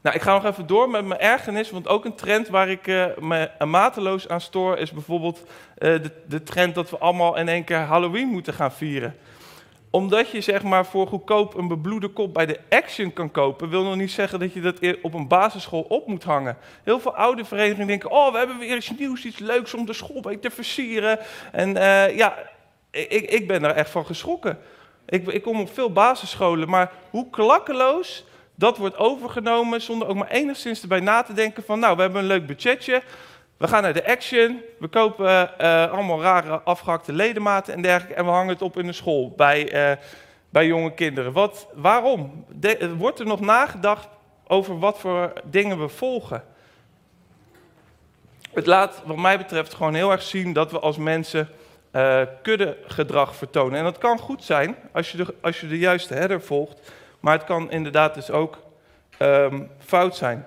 Nou, 0.01 0.15
ik 0.15 0.21
ga 0.21 0.33
nog 0.33 0.45
even 0.45 0.67
door 0.67 0.89
met 0.89 1.05
mijn 1.05 1.19
ergernis, 1.19 1.71
want 1.71 1.87
ook 1.87 2.05
een 2.05 2.15
trend 2.15 2.47
waar 2.47 2.69
ik 2.69 2.87
uh, 2.87 3.05
me 3.19 3.49
mateloos 3.65 4.27
aan 4.27 4.41
stoor 4.41 4.77
is 4.77 4.91
bijvoorbeeld 4.91 5.39
uh, 5.39 5.47
de, 5.77 6.11
de 6.27 6.43
trend 6.43 6.75
dat 6.75 6.89
we 6.89 6.97
allemaal 6.97 7.37
in 7.37 7.47
één 7.47 7.63
keer 7.63 7.77
Halloween 7.77 8.27
moeten 8.27 8.53
gaan 8.53 8.71
vieren 8.71 9.15
omdat 9.95 10.29
je 10.29 10.41
zeg 10.41 10.63
maar 10.63 10.85
voor 10.85 11.07
goedkoop 11.07 11.53
een 11.53 11.67
bebloede 11.67 12.07
kop 12.07 12.33
bij 12.33 12.45
de 12.45 12.59
Action 12.69 13.13
kan 13.13 13.31
kopen, 13.31 13.69
wil 13.69 13.83
nog 13.83 13.95
niet 13.95 14.11
zeggen 14.11 14.39
dat 14.39 14.53
je 14.53 14.61
dat 14.61 14.79
op 15.01 15.13
een 15.13 15.27
basisschool 15.27 15.81
op 15.81 16.07
moet 16.07 16.23
hangen. 16.23 16.57
Heel 16.83 16.99
veel 16.99 17.15
oude 17.15 17.45
verenigingen 17.45 17.87
denken, 17.87 18.11
oh, 18.11 18.31
we 18.31 18.37
hebben 18.37 18.57
weer 18.57 18.75
iets 18.75 18.91
nieuws, 18.97 19.25
iets 19.25 19.39
leuks 19.39 19.73
om 19.73 19.85
de 19.85 19.93
schoolweek 19.93 20.41
te 20.41 20.49
versieren. 20.49 21.19
En 21.51 21.69
uh, 21.69 22.17
ja, 22.17 22.37
ik, 22.91 23.29
ik 23.29 23.47
ben 23.47 23.61
daar 23.61 23.75
echt 23.75 23.89
van 23.89 24.05
geschrokken. 24.05 24.59
Ik, 25.05 25.27
ik 25.27 25.41
kom 25.41 25.59
op 25.59 25.73
veel 25.73 25.91
basisscholen, 25.91 26.69
maar 26.69 26.91
hoe 27.09 27.29
klakkeloos 27.29 28.25
dat 28.55 28.77
wordt 28.77 28.97
overgenomen 28.97 29.81
zonder 29.81 30.07
ook 30.07 30.15
maar 30.15 30.29
enigszins 30.29 30.81
erbij 30.81 30.99
na 30.99 31.21
te 31.21 31.33
denken 31.33 31.63
van, 31.63 31.79
nou, 31.79 31.95
we 31.95 32.01
hebben 32.01 32.21
een 32.21 32.27
leuk 32.27 32.47
budgetje. 32.47 33.01
We 33.57 33.67
gaan 33.67 33.81
naar 33.81 33.93
de 33.93 34.07
Action, 34.07 34.61
we 34.79 34.87
kopen 34.87 35.51
uh, 35.61 35.91
allemaal 35.91 36.21
rare 36.21 36.61
afgehakte 36.61 37.13
ledematen 37.13 37.73
en 37.73 37.81
dergelijke 37.81 38.19
en 38.19 38.25
we 38.25 38.31
hangen 38.31 38.53
het 38.53 38.61
op 38.61 38.77
in 38.77 38.85
de 38.85 38.93
school 38.93 39.33
bij, 39.37 39.91
uh, 39.91 39.97
bij 40.49 40.67
jonge 40.67 40.93
kinderen. 40.93 41.31
Wat, 41.31 41.67
waarom? 41.73 42.45
De, 42.49 42.95
wordt 42.95 43.19
er 43.19 43.25
nog 43.25 43.39
nagedacht 43.39 44.07
over 44.47 44.79
wat 44.79 44.99
voor 44.99 45.33
dingen 45.43 45.79
we 45.79 45.87
volgen? 45.87 46.43
Het 48.53 48.65
laat 48.65 49.01
wat 49.05 49.17
mij 49.17 49.37
betreft 49.37 49.73
gewoon 49.73 49.93
heel 49.93 50.11
erg 50.11 50.21
zien 50.21 50.53
dat 50.53 50.71
we 50.71 50.79
als 50.79 50.97
mensen 50.97 51.49
uh, 51.91 52.21
kuddegedrag 52.41 53.35
vertonen. 53.35 53.77
En 53.77 53.83
dat 53.83 53.97
kan 53.97 54.19
goed 54.19 54.43
zijn 54.43 54.75
als 54.91 55.11
je 55.11 55.17
de, 55.17 55.35
als 55.41 55.59
je 55.59 55.67
de 55.67 55.77
juiste 55.77 56.13
header 56.13 56.41
volgt, 56.41 56.91
maar 57.19 57.33
het 57.33 57.43
kan 57.43 57.71
inderdaad 57.71 58.13
dus 58.13 58.31
ook 58.31 58.57
um, 59.19 59.69
fout 59.79 60.15
zijn 60.15 60.45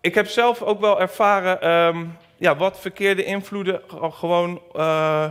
ik 0.00 0.14
heb 0.14 0.26
zelf 0.26 0.62
ook 0.62 0.80
wel 0.80 1.00
ervaren 1.00 1.70
um, 1.70 2.16
ja, 2.36 2.56
wat 2.56 2.80
verkeerde 2.80 3.24
invloeden 3.24 3.80
gewoon. 4.00 4.60
Uh, 4.76 5.30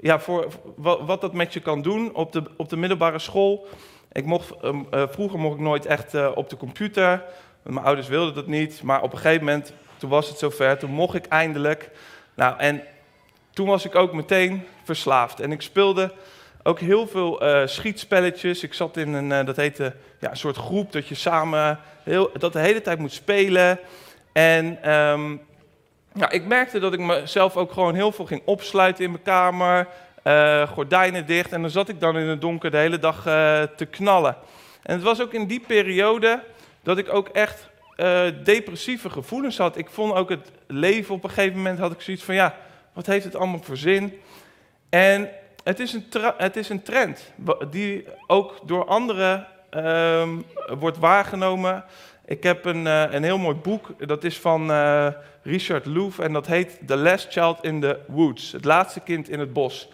ja, 0.00 0.20
voor, 0.20 0.48
wat, 0.76 1.20
dat 1.20 1.32
met 1.32 1.52
je 1.52 1.60
kan 1.60 1.82
doen 1.82 2.14
op 2.14 2.32
de, 2.32 2.42
op 2.56 2.68
de 2.68 2.76
middelbare 2.76 3.18
school. 3.18 3.66
Ik 4.12 4.24
mocht, 4.24 4.64
um, 4.64 4.86
uh, 4.94 5.02
vroeger 5.08 5.38
mocht 5.38 5.54
ik 5.54 5.60
nooit 5.60 5.86
echt 5.86 6.14
uh, 6.14 6.30
op 6.34 6.50
de 6.50 6.56
computer. 6.56 7.24
Mijn 7.62 7.84
ouders 7.84 8.08
wilden 8.08 8.34
dat 8.34 8.46
niet. 8.46 8.82
Maar 8.82 9.02
op 9.02 9.12
een 9.12 9.18
gegeven 9.18 9.44
moment, 9.44 9.72
toen 9.96 10.10
was 10.10 10.28
het 10.28 10.38
zover. 10.38 10.78
Toen 10.78 10.90
mocht 10.90 11.14
ik 11.14 11.26
eindelijk. 11.26 11.90
Nou, 12.34 12.58
en 12.58 12.82
toen 13.52 13.66
was 13.66 13.84
ik 13.84 13.94
ook 13.94 14.12
meteen 14.12 14.66
verslaafd. 14.84 15.40
En 15.40 15.52
ik 15.52 15.62
speelde 15.62 16.12
ook 16.62 16.80
heel 16.80 17.06
veel 17.06 17.44
uh, 17.44 17.66
schietspelletjes. 17.66 18.62
Ik 18.62 18.74
zat 18.74 18.96
in 18.96 19.12
een, 19.12 19.30
uh, 19.30 19.46
dat 19.46 19.56
heette, 19.56 19.94
ja, 20.20 20.30
een 20.30 20.36
soort 20.36 20.56
groep 20.56 20.92
dat 20.92 21.08
je 21.08 21.14
samen 21.14 21.78
heel, 22.02 22.30
dat 22.38 22.52
de 22.52 22.58
hele 22.58 22.82
tijd 22.82 22.98
moet 22.98 23.12
spelen. 23.12 23.78
En 24.32 24.92
um, 24.92 25.40
ja, 26.14 26.30
ik 26.30 26.44
merkte 26.44 26.78
dat 26.78 26.92
ik 26.92 27.00
mezelf 27.00 27.56
ook 27.56 27.72
gewoon 27.72 27.94
heel 27.94 28.12
veel 28.12 28.26
ging 28.26 28.42
opsluiten 28.44 29.04
in 29.04 29.10
mijn 29.10 29.22
kamer. 29.22 29.88
Uh, 30.24 30.68
gordijnen 30.68 31.26
dicht. 31.26 31.52
En 31.52 31.60
dan 31.60 31.70
zat 31.70 31.88
ik 31.88 32.00
dan 32.00 32.18
in 32.18 32.26
het 32.26 32.40
donker 32.40 32.70
de 32.70 32.76
hele 32.76 32.98
dag 32.98 33.22
te 33.76 33.86
knallen. 33.90 34.36
En 34.82 34.94
het 34.94 35.02
was 35.02 35.20
ook 35.20 35.32
in 35.32 35.46
die 35.46 35.60
periode 35.60 36.42
dat 36.82 36.98
ik 36.98 37.12
ook 37.14 37.28
echt 37.28 37.68
depressieve 38.42 39.10
gevoelens 39.10 39.58
had. 39.58 39.76
Ik 39.76 39.90
vond 39.90 40.14
ook 40.14 40.28
het 40.28 40.50
leven 40.66 41.14
op 41.14 41.24
een 41.24 41.30
gegeven 41.30 41.56
moment 41.56 41.78
had 41.78 41.92
ik 41.92 42.00
zoiets 42.00 42.22
van 42.22 42.34
ja, 42.34 42.56
wat 42.92 43.06
heeft 43.06 43.24
het 43.24 43.36
allemaal 43.36 43.62
voor 43.62 43.76
zin? 43.76 44.20
En 44.88 45.30
het 45.64 45.80
is, 45.80 45.92
een 45.92 46.04
het 46.36 46.56
is 46.56 46.68
een 46.68 46.82
trend 46.82 47.32
die 47.70 48.06
ook 48.26 48.60
door 48.64 48.84
anderen 48.84 49.46
um, 49.70 50.44
wordt 50.78 50.98
waargenomen. 50.98 51.84
Ik 52.24 52.42
heb 52.42 52.64
een, 52.64 52.86
uh, 52.86 53.12
een 53.12 53.22
heel 53.22 53.38
mooi 53.38 53.56
boek, 53.56 54.08
dat 54.08 54.24
is 54.24 54.38
van 54.38 54.70
uh, 54.70 55.06
Richard 55.42 55.86
Louv 55.86 56.18
en 56.18 56.32
dat 56.32 56.46
heet 56.46 56.78
The 56.86 56.96
Last 56.96 57.32
Child 57.32 57.64
in 57.64 57.80
the 57.80 57.98
Woods, 58.06 58.52
het 58.52 58.64
laatste 58.64 59.00
kind 59.00 59.28
in 59.28 59.38
het 59.38 59.52
bos. 59.52 59.88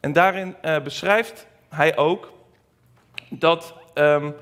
En 0.00 0.12
daarin 0.12 0.56
uh, 0.62 0.78
beschrijft 0.78 1.46
hij 1.68 1.96
ook 1.96 2.32
dat 3.28 3.74
um, 3.94 4.34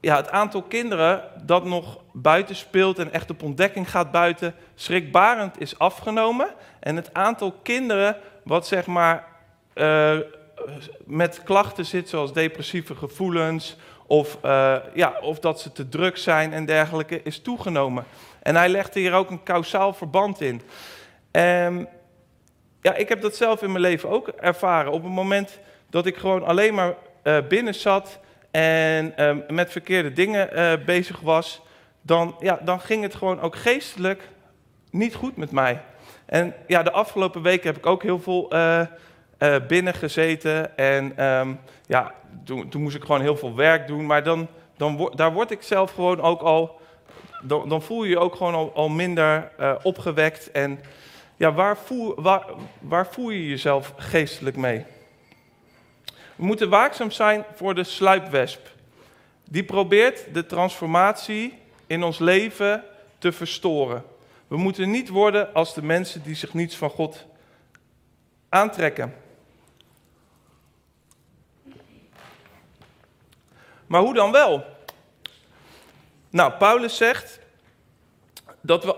ja, 0.00 0.16
het 0.16 0.30
aantal 0.30 0.62
kinderen 0.62 1.22
dat 1.44 1.64
nog 1.64 1.98
buiten 2.12 2.56
speelt 2.56 2.98
en 2.98 3.12
echt 3.12 3.30
op 3.30 3.42
ontdekking 3.42 3.90
gaat 3.90 4.10
buiten, 4.10 4.54
schrikbarend 4.74 5.60
is 5.60 5.78
afgenomen. 5.78 6.54
En 6.80 6.96
het 6.96 7.14
aantal 7.14 7.52
kinderen 7.62 8.16
wat 8.44 8.66
zeg 8.66 8.86
maar 8.86 9.24
uh, 9.74 10.18
met 11.04 11.42
klachten 11.42 11.86
zit, 11.86 12.08
zoals 12.08 12.32
depressieve 12.32 12.94
gevoelens, 12.94 13.76
of, 14.06 14.38
uh, 14.44 14.76
ja, 14.94 15.14
of 15.20 15.38
dat 15.38 15.60
ze 15.60 15.72
te 15.72 15.88
druk 15.88 16.16
zijn 16.16 16.52
en 16.52 16.66
dergelijke, 16.66 17.22
is 17.22 17.40
toegenomen. 17.40 18.04
En 18.42 18.56
hij 18.56 18.68
legde 18.68 19.00
hier 19.00 19.12
ook 19.12 19.30
een 19.30 19.42
kausaal 19.42 19.92
verband 19.92 20.40
in. 20.40 20.62
Um, 21.32 21.88
ja, 22.82 22.94
ik 22.94 23.08
heb 23.08 23.20
dat 23.20 23.36
zelf 23.36 23.62
in 23.62 23.70
mijn 23.72 23.82
leven 23.82 24.08
ook 24.08 24.28
ervaren. 24.28 24.92
Op 24.92 25.02
het 25.02 25.12
moment 25.12 25.58
dat 25.90 26.06
ik 26.06 26.16
gewoon 26.16 26.44
alleen 26.44 26.74
maar 26.74 26.94
uh, 27.24 27.38
binnen 27.48 27.74
zat 27.74 28.18
en 28.50 29.14
uh, 29.18 29.36
met 29.48 29.70
verkeerde 29.70 30.12
dingen 30.12 30.84
bezig 30.84 31.20
was, 31.20 31.62
dan, 32.02 32.36
ja, 32.40 32.60
dan 32.62 32.80
ging 32.80 33.02
het 33.02 33.14
gewoon 33.14 33.40
ook 33.40 33.56
geestelijk 33.56 34.28
niet 34.90 35.14
goed 35.14 35.36
met 35.36 35.50
mij. 35.50 35.82
En 36.26 36.54
ja, 36.66 36.82
de 36.82 36.92
afgelopen 36.92 37.42
weken 37.42 37.66
heb 37.66 37.76
ik 37.76 37.86
ook 37.86 38.02
heel 38.02 38.20
veel 38.20 38.52
uh, 39.40 39.56
binnen 39.68 39.94
gezeten. 39.94 40.76
En 40.76 41.24
um, 41.24 41.60
ja, 41.86 42.14
toen, 42.44 42.68
toen, 42.68 42.82
moest 42.82 42.96
ik 42.96 43.04
gewoon 43.04 43.20
heel 43.20 43.36
veel 43.36 43.54
werk 43.54 43.86
doen. 43.86 44.06
Maar 44.06 44.22
dan, 44.22 44.48
dan, 44.76 45.12
daar 45.14 45.32
word 45.32 45.50
ik 45.50 45.62
zelf 45.62 45.92
gewoon 45.94 46.20
ook 46.20 46.40
al. 46.40 46.80
Dan, 47.42 47.68
dan 47.68 47.82
voel 47.82 48.04
je 48.04 48.10
je 48.10 48.18
ook 48.18 48.34
gewoon 48.34 48.54
al, 48.54 48.72
al 48.74 48.88
minder 48.88 49.50
uh, 49.60 49.74
opgewekt. 49.82 50.50
En 50.50 50.80
ja, 51.36 51.52
waar 51.52 51.76
voel, 51.76 52.14
waar, 52.22 52.44
waar 52.80 53.06
voel 53.06 53.30
je 53.30 53.48
jezelf 53.48 53.92
geestelijk 53.96 54.56
mee? 54.56 54.84
We 56.36 56.44
moeten 56.46 56.68
waakzaam 56.68 57.10
zijn 57.10 57.44
voor 57.54 57.74
de 57.74 57.84
sluipwesp. 57.84 58.68
Die 59.44 59.64
probeert 59.64 60.34
de 60.34 60.46
transformatie 60.46 61.58
in 61.86 62.02
ons 62.02 62.18
leven 62.18 62.84
te 63.18 63.32
verstoren. 63.32 64.04
We 64.48 64.56
moeten 64.56 64.90
niet 64.90 65.08
worden 65.08 65.54
als 65.54 65.74
de 65.74 65.82
mensen 65.82 66.22
die 66.22 66.34
zich 66.34 66.54
niets 66.54 66.76
van 66.76 66.90
God 66.90 67.26
aantrekken. 68.48 69.14
Maar 73.90 74.00
hoe 74.00 74.14
dan 74.14 74.32
wel? 74.32 74.64
Nou, 76.28 76.52
Paulus 76.52 76.96
zegt 76.96 77.40
dat 78.60 78.84
we 78.84 78.96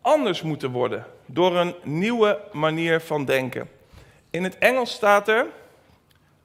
anders 0.00 0.42
moeten 0.42 0.70
worden. 0.70 1.06
door 1.26 1.56
een 1.56 1.74
nieuwe 1.82 2.40
manier 2.52 3.00
van 3.00 3.24
denken. 3.24 3.70
In 4.30 4.44
het 4.44 4.58
Engels 4.58 4.92
staat 4.92 5.28
er: 5.28 5.46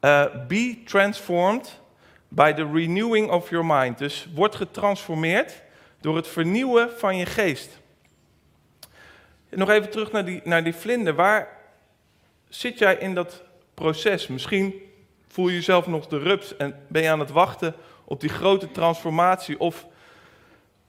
uh, 0.01 0.25
Be 0.47 0.81
transformed 0.85 1.79
by 2.27 2.53
the 2.53 2.69
renewing 2.73 3.31
of 3.31 3.49
your 3.49 3.65
mind. 3.65 3.97
Dus 3.97 4.27
word 4.33 4.55
getransformeerd 4.55 5.61
door 6.01 6.15
het 6.15 6.27
vernieuwen 6.27 6.91
van 6.97 7.17
je 7.17 7.25
geest. 7.25 7.79
nog 9.49 9.69
even 9.69 9.89
terug 9.89 10.11
naar 10.11 10.25
die, 10.25 10.41
naar 10.43 10.63
die 10.63 10.75
vlinder. 10.75 11.15
Waar 11.15 11.57
zit 12.49 12.77
jij 12.79 12.95
in 12.95 13.13
dat 13.13 13.43
proces? 13.73 14.27
Misschien 14.27 14.92
voel 15.33 15.47
je 15.47 15.53
jezelf 15.53 15.87
nog 15.87 16.07
de 16.07 16.17
rups 16.17 16.57
en 16.57 16.75
ben 16.87 17.01
je 17.01 17.09
aan 17.09 17.19
het 17.19 17.31
wachten 17.31 17.75
op 18.03 18.19
die 18.19 18.29
grote 18.29 18.71
transformatie. 18.71 19.59
Of 19.59 19.85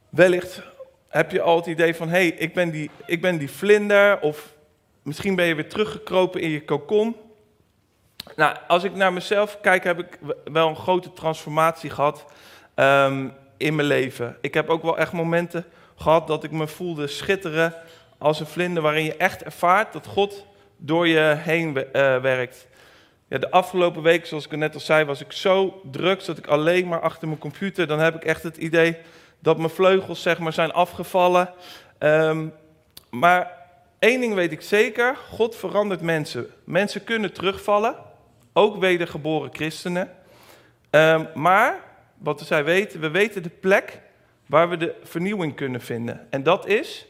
wellicht 0.08 0.62
heb 1.08 1.30
je 1.30 1.40
al 1.40 1.56
het 1.56 1.66
idee 1.66 1.94
van, 1.94 2.08
hé, 2.08 2.14
hey, 2.14 2.26
ik, 2.26 2.54
ben 2.54 2.70
die, 2.70 2.90
ik 3.06 3.20
ben 3.20 3.38
die 3.38 3.50
vlinder. 3.50 4.20
Of 4.20 4.54
misschien 5.02 5.34
ben 5.34 5.46
je 5.46 5.54
weer 5.54 5.68
teruggekropen 5.68 6.40
in 6.40 6.50
je 6.50 6.64
kokon. 6.64 7.16
Nou, 8.36 8.56
als 8.68 8.84
ik 8.84 8.94
naar 8.94 9.12
mezelf 9.12 9.60
kijk, 9.60 9.84
heb 9.84 9.98
ik 9.98 10.18
wel 10.44 10.68
een 10.68 10.76
grote 10.76 11.12
transformatie 11.12 11.90
gehad 11.90 12.24
um, 12.74 13.32
in 13.56 13.74
mijn 13.74 13.88
leven. 13.88 14.36
Ik 14.40 14.54
heb 14.54 14.68
ook 14.68 14.82
wel 14.82 14.98
echt 14.98 15.12
momenten 15.12 15.64
gehad 15.96 16.26
dat 16.26 16.44
ik 16.44 16.50
me 16.50 16.66
voelde 16.66 17.06
schitteren 17.06 17.74
als 18.18 18.40
een 18.40 18.46
vlinder, 18.46 18.82
waarin 18.82 19.04
je 19.04 19.16
echt 19.16 19.42
ervaart 19.42 19.92
dat 19.92 20.06
God 20.06 20.46
door 20.76 21.08
je 21.08 21.34
heen 21.38 21.76
uh, 21.76 21.82
werkt. 22.20 22.66
De 23.40 23.50
afgelopen 23.50 24.02
week, 24.02 24.26
zoals 24.26 24.44
ik 24.44 24.56
net 24.56 24.74
al 24.74 24.80
zei, 24.80 25.04
was 25.04 25.20
ik 25.20 25.32
zo 25.32 25.80
druk 25.90 26.24
dat 26.24 26.38
ik 26.38 26.46
alleen 26.46 26.88
maar 26.88 27.00
achter 27.00 27.28
mijn 27.28 27.40
computer. 27.40 27.86
Dan 27.86 27.98
heb 27.98 28.14
ik 28.14 28.24
echt 28.24 28.42
het 28.42 28.56
idee 28.56 28.96
dat 29.38 29.56
mijn 29.56 29.70
vleugels 29.70 30.22
zeg 30.22 30.38
maar, 30.38 30.52
zijn 30.52 30.72
afgevallen. 30.72 31.52
Um, 31.98 32.52
maar 33.10 33.52
één 33.98 34.20
ding 34.20 34.34
weet 34.34 34.52
ik 34.52 34.60
zeker: 34.60 35.16
God 35.16 35.56
verandert 35.56 36.00
mensen. 36.00 36.50
Mensen 36.64 37.04
kunnen 37.04 37.32
terugvallen, 37.32 37.96
ook 38.52 38.76
wedergeboren 38.76 39.50
christenen. 39.52 40.10
Um, 40.90 41.28
maar 41.34 41.80
wat 42.18 42.40
zij 42.40 42.64
weten, 42.64 43.00
we 43.00 43.10
weten 43.10 43.42
de 43.42 43.48
plek 43.60 44.00
waar 44.46 44.68
we 44.68 44.76
de 44.76 44.94
vernieuwing 45.02 45.54
kunnen 45.54 45.80
vinden. 45.80 46.26
En 46.30 46.42
dat 46.42 46.66
is 46.66 47.06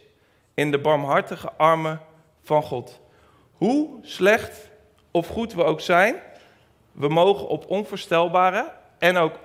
in 0.54 0.70
de 0.70 0.78
barmhartige 0.78 1.52
armen 1.52 2.00
van 2.42 2.62
God. 2.62 3.00
Hoe 3.52 3.98
slecht 4.02 4.72
of 5.14 5.28
goed 5.28 5.52
we 5.52 5.64
ook 5.64 5.80
zijn, 5.80 6.16
we 6.92 7.08
mogen 7.08 7.48
op 7.48 7.64
onvoorstelbare 7.68 8.72
en 8.98 9.16
ook 9.16 9.38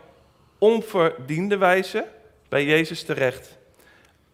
onverdiende 0.57 1.57
wijze 1.57 2.05
bij 2.49 2.65
Jezus 2.65 3.03
terecht. 3.03 3.57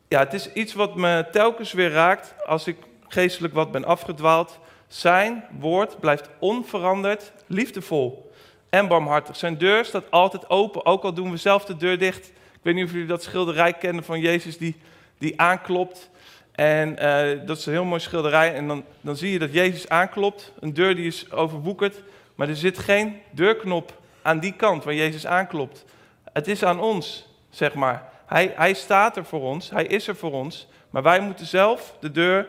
Ja, 0.07 0.19
het 0.19 0.33
is 0.33 0.53
iets 0.53 0.73
wat 0.73 0.95
me 0.95 1.25
telkens 1.31 1.73
weer 1.73 1.91
raakt 1.91 2.33
als 2.45 2.67
ik 2.67 2.77
geestelijk 3.07 3.53
wat 3.53 3.71
ben 3.71 3.85
afgedwaald. 3.85 4.59
Zijn 4.87 5.43
woord 5.59 5.99
blijft 5.99 6.29
onveranderd, 6.39 7.31
liefdevol 7.47 8.31
en 8.69 8.87
barmhartig. 8.87 9.35
Zijn 9.35 9.57
deur 9.57 9.85
staat 9.85 10.11
altijd 10.11 10.49
open, 10.49 10.85
ook 10.85 11.03
al 11.03 11.13
doen 11.13 11.31
we 11.31 11.37
zelf 11.37 11.65
de 11.65 11.77
deur 11.77 11.97
dicht. 11.97 12.27
Ik 12.27 12.61
weet 12.61 12.75
niet 12.75 12.85
of 12.85 12.91
jullie 12.91 13.07
dat 13.07 13.23
schilderij 13.23 13.73
kennen 13.73 14.03
van 14.03 14.19
Jezus 14.19 14.57
die, 14.57 14.75
die 15.17 15.41
aanklopt. 15.41 16.09
En 16.55 16.89
uh, 16.89 17.47
dat 17.47 17.57
is 17.57 17.65
een 17.65 17.73
heel 17.73 17.85
mooi 17.85 18.01
schilderij. 18.01 18.53
En 18.53 18.67
dan, 18.67 18.83
dan 19.01 19.17
zie 19.17 19.31
je 19.31 19.39
dat 19.39 19.53
Jezus 19.53 19.89
aanklopt. 19.89 20.53
Een 20.59 20.73
deur 20.73 20.95
die 20.95 21.07
is 21.07 21.31
overwoekerd. 21.31 22.01
Maar 22.35 22.49
er 22.49 22.55
zit 22.55 22.77
geen 22.77 23.21
deurknop 23.31 24.01
aan 24.21 24.39
die 24.39 24.53
kant 24.53 24.83
waar 24.83 24.93
Jezus 24.93 25.25
aanklopt. 25.25 25.85
Het 26.33 26.47
is 26.47 26.63
aan 26.63 26.79
ons, 26.79 27.27
zeg 27.49 27.73
maar. 27.73 28.09
Hij, 28.25 28.53
hij 28.55 28.73
staat 28.73 29.17
er 29.17 29.25
voor 29.25 29.41
ons. 29.41 29.69
Hij 29.69 29.85
is 29.85 30.07
er 30.07 30.15
voor 30.15 30.31
ons. 30.31 30.67
Maar 30.89 31.03
wij 31.03 31.19
moeten 31.19 31.45
zelf 31.45 31.95
de 31.99 32.11
deur 32.11 32.47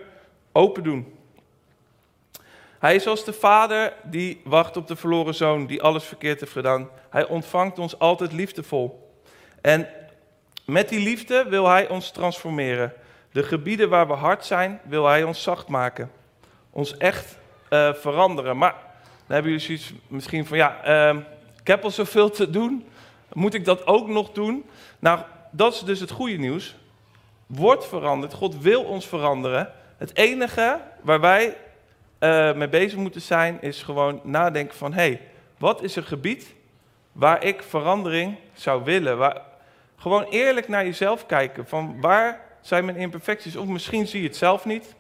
open 0.52 0.82
doen. 0.82 1.14
Hij 2.78 2.94
is 2.94 3.06
als 3.06 3.25
de 3.25 3.32
vader 3.32 3.92
die 4.02 4.40
wacht 4.44 4.76
op 4.76 4.86
de 4.86 4.96
verloren 4.96 5.34
zoon 5.34 5.66
die 5.66 5.82
alles 5.82 6.04
verkeerd 6.04 6.40
heeft 6.40 6.52
gedaan. 6.52 6.88
Hij 7.10 7.26
ontvangt 7.26 7.78
ons 7.78 7.98
altijd 7.98 8.32
liefdevol. 8.32 9.10
En 9.60 9.88
met 10.64 10.88
die 10.88 11.00
liefde 11.00 11.46
wil 11.48 11.68
hij 11.68 11.88
ons 11.88 12.11
transformeren. 12.11 12.92
De 13.37 13.42
gebieden 13.42 13.88
waar 13.88 14.07
we 14.07 14.12
hard 14.12 14.44
zijn, 14.44 14.81
wil 14.85 15.07
hij 15.07 15.22
ons 15.22 15.42
zacht 15.42 15.68
maken. 15.68 16.11
Ons 16.70 16.96
echt 16.96 17.38
uh, 17.70 17.92
veranderen. 17.92 18.59
Maar 18.59 18.75
dan 19.27 19.35
hebben 19.35 19.51
jullie 19.51 19.66
zoiets 19.66 19.92
misschien 20.09 20.46
van, 20.46 20.57
ja, 20.57 20.88
uh, 21.12 21.20
ik 21.61 21.66
heb 21.66 21.85
al 21.85 21.90
zoveel 21.90 22.31
te 22.31 22.51
doen. 22.51 22.87
Moet 23.33 23.55
ik 23.55 23.64
dat 23.64 23.87
ook 23.87 24.09
nog 24.09 24.33
doen? 24.33 24.64
Nou, 24.99 25.20
dat 25.51 25.75
is 25.75 25.81
dus 25.81 26.01
het 26.01 26.11
goede 26.11 26.37
nieuws. 26.37 26.77
Wordt 27.46 27.87
veranderd. 27.87 28.33
God 28.33 28.61
wil 28.61 28.83
ons 28.83 29.07
veranderen. 29.07 29.72
Het 29.96 30.16
enige 30.16 30.81
waar 31.03 31.20
wij 31.20 31.57
uh, 32.20 32.55
mee 32.55 32.68
bezig 32.68 32.99
moeten 32.99 33.20
zijn, 33.20 33.59
is 33.61 33.83
gewoon 33.83 34.20
nadenken 34.22 34.77
van, 34.77 34.92
hé, 34.92 35.01
hey, 35.01 35.20
wat 35.59 35.83
is 35.83 35.96
een 35.96 36.05
gebied 36.05 36.55
waar 37.12 37.44
ik 37.44 37.62
verandering 37.62 38.37
zou 38.53 38.85
willen? 38.85 39.18
Waar, 39.18 39.42
gewoon 39.96 40.25
eerlijk 40.25 40.68
naar 40.68 40.85
jezelf 40.85 41.27
kijken. 41.27 41.66
Van 41.66 42.01
waar 42.01 42.45
zijn 42.66 42.85
mijn 42.85 42.96
imperfecties? 42.96 43.57
Of 43.57 43.66
misschien 43.66 44.07
zie 44.07 44.20
je 44.20 44.26
het 44.26 44.37
zelf 44.37 44.64
niet. 44.64 44.94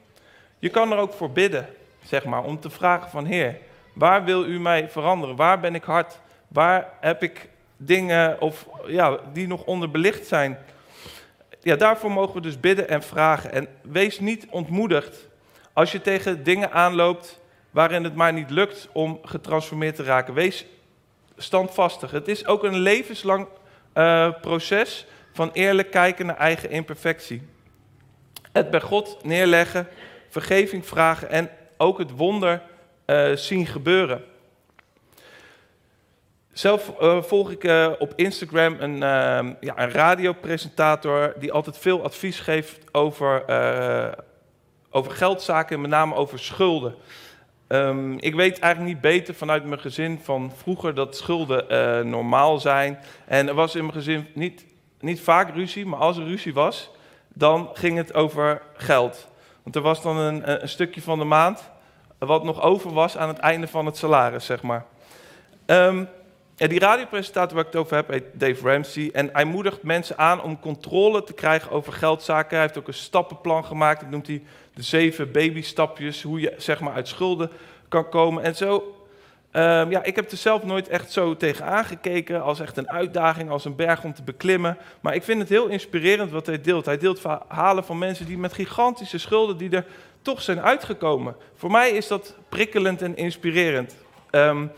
Je 0.58 0.68
kan 0.68 0.92
er 0.92 0.98
ook 0.98 1.12
voor 1.12 1.30
bidden, 1.30 1.68
zeg 2.04 2.24
maar, 2.24 2.44
om 2.44 2.60
te 2.60 2.70
vragen 2.70 3.10
van 3.10 3.24
Heer, 3.24 3.58
waar 3.92 4.24
wil 4.24 4.44
u 4.44 4.60
mij 4.60 4.88
veranderen? 4.88 5.36
Waar 5.36 5.60
ben 5.60 5.74
ik 5.74 5.84
hard? 5.84 6.20
Waar 6.48 6.88
heb 7.00 7.22
ik 7.22 7.48
dingen 7.76 8.40
of, 8.40 8.66
ja, 8.86 9.18
die 9.32 9.46
nog 9.46 9.64
onderbelicht 9.64 10.26
zijn? 10.26 10.58
Ja, 11.62 11.76
daarvoor 11.76 12.10
mogen 12.10 12.34
we 12.34 12.40
dus 12.40 12.60
bidden 12.60 12.88
en 12.88 13.02
vragen. 13.02 13.52
En 13.52 13.68
wees 13.82 14.20
niet 14.20 14.46
ontmoedigd 14.50 15.28
als 15.72 15.92
je 15.92 16.00
tegen 16.00 16.44
dingen 16.44 16.72
aanloopt 16.72 17.40
waarin 17.70 18.04
het 18.04 18.14
maar 18.14 18.32
niet 18.32 18.50
lukt 18.50 18.88
om 18.92 19.18
getransformeerd 19.22 19.96
te 19.96 20.02
raken. 20.02 20.34
Wees 20.34 20.66
standvastig. 21.36 22.10
Het 22.10 22.28
is 22.28 22.46
ook 22.46 22.64
een 22.64 22.78
levenslang 22.78 23.46
uh, 23.94 24.30
proces 24.40 25.06
van 25.32 25.50
eerlijk 25.52 25.90
kijken 25.90 26.26
naar 26.26 26.36
eigen 26.36 26.70
imperfectie. 26.70 27.55
Het 28.56 28.70
bij 28.70 28.80
God 28.80 29.18
neerleggen, 29.24 29.88
vergeving 30.28 30.86
vragen 30.86 31.30
en 31.30 31.50
ook 31.76 31.98
het 31.98 32.10
wonder 32.10 32.62
uh, 33.06 33.32
zien 33.32 33.66
gebeuren. 33.66 34.24
Zelf 36.52 36.92
uh, 37.00 37.22
volg 37.22 37.50
ik 37.50 37.64
uh, 37.64 37.92
op 37.98 38.12
Instagram 38.14 38.76
een, 38.80 38.98
ja, 39.60 39.78
een 39.78 39.90
radiopresentator 39.90 41.34
die 41.38 41.52
altijd 41.52 41.78
veel 41.78 42.02
advies 42.02 42.40
geeft 42.40 42.78
over, 42.92 43.44
over 44.90 45.12
geldzaken 45.12 45.74
en 45.74 45.80
met 45.80 45.90
name 45.90 46.14
over 46.14 46.38
schulden. 46.38 46.94
Um, 47.68 48.18
ik 48.18 48.34
weet 48.34 48.58
eigenlijk 48.58 48.94
niet 48.94 49.02
beter 49.02 49.34
vanuit 49.34 49.64
mijn 49.64 49.80
gezin 49.80 50.20
van 50.22 50.52
vroeger 50.56 50.94
dat 50.94 51.16
schulden 51.16 52.08
normaal 52.08 52.58
zijn. 52.58 52.98
En 53.26 53.48
er 53.48 53.54
was 53.54 53.74
in 53.74 53.80
mijn 53.80 53.92
gezin 53.92 54.26
niet, 54.34 54.64
niet 55.00 55.20
vaak 55.20 55.54
ruzie, 55.54 55.86
maar 55.86 55.98
als 55.98 56.16
er 56.16 56.24
ruzie 56.24 56.54
was, 56.54 56.90
dan 57.38 57.70
ging 57.72 57.96
het 57.96 58.14
over 58.14 58.62
geld. 58.74 59.28
Want 59.62 59.76
er 59.76 59.82
was 59.82 60.02
dan 60.02 60.16
een, 60.16 60.62
een, 60.62 60.68
stukje 60.68 61.02
van 61.02 61.18
de 61.18 61.24
maand 61.24 61.70
wat 62.18 62.44
nog 62.44 62.62
over 62.62 62.92
was 62.92 63.16
aan 63.16 63.28
het 63.28 63.38
einde 63.38 63.68
van 63.68 63.86
het 63.86 63.96
salaris, 63.96 64.46
zeg 64.46 64.62
maar. 64.62 64.84
Um, 65.66 66.08
ja, 66.56 66.66
die 66.66 66.78
radiopresentator 66.78 67.54
waar 67.56 67.66
ik 67.66 67.72
het 67.72 67.80
over 67.80 67.96
heb, 67.96 68.08
heet 68.08 68.24
Dave 68.32 68.68
Ramsey. 68.68 69.10
En 69.12 69.30
hij 69.32 69.44
moedigt 69.44 69.82
mensen 69.82 70.18
aan 70.18 70.42
om 70.42 70.60
controle 70.60 71.24
te 71.24 71.32
krijgen 71.32 71.70
over 71.70 71.92
geldzaken. 71.92 72.50
Hij 72.50 72.60
heeft 72.60 72.78
ook 72.78 72.88
een 72.88 72.94
stappenplan 72.94 73.64
gemaakt. 73.64 74.00
Dat 74.00 74.10
noemt 74.10 74.26
hij 74.26 74.42
de 74.74 74.82
zeven 74.82 75.32
babystapjes. 75.32 76.22
Hoe 76.22 76.40
je 76.40 76.54
zeg 76.56 76.80
maar, 76.80 76.92
uit 76.92 77.08
schulden 77.08 77.50
kan 77.88 78.08
komen. 78.08 78.42
En 78.42 78.56
zo 78.56 78.95
Um, 79.56 79.90
ja, 79.90 80.02
ik 80.02 80.16
heb 80.16 80.30
er 80.30 80.36
zelf 80.36 80.64
nooit 80.64 80.88
echt 80.88 81.12
zo 81.12 81.36
tegen 81.36 81.64
aangekeken 81.64 82.42
als 82.42 82.60
echt 82.60 82.76
een 82.76 82.90
uitdaging, 82.90 83.50
als 83.50 83.64
een 83.64 83.76
berg 83.76 84.04
om 84.04 84.14
te 84.14 84.22
beklimmen. 84.22 84.78
Maar 85.00 85.14
ik 85.14 85.22
vind 85.22 85.40
het 85.40 85.48
heel 85.48 85.66
inspirerend 85.66 86.30
wat 86.30 86.46
hij 86.46 86.60
deelt. 86.60 86.86
Hij 86.86 86.98
deelt 86.98 87.20
verhalen 87.20 87.84
van 87.84 87.98
mensen 87.98 88.26
die 88.26 88.38
met 88.38 88.52
gigantische 88.52 89.18
schulden, 89.18 89.56
die 89.56 89.70
er 89.70 89.86
toch 90.22 90.42
zijn 90.42 90.60
uitgekomen. 90.60 91.36
Voor 91.54 91.70
mij 91.70 91.90
is 91.90 92.06
dat 92.06 92.34
prikkelend 92.48 93.02
en 93.02 93.16
inspirerend. 93.16 93.96
Um, 94.30 94.72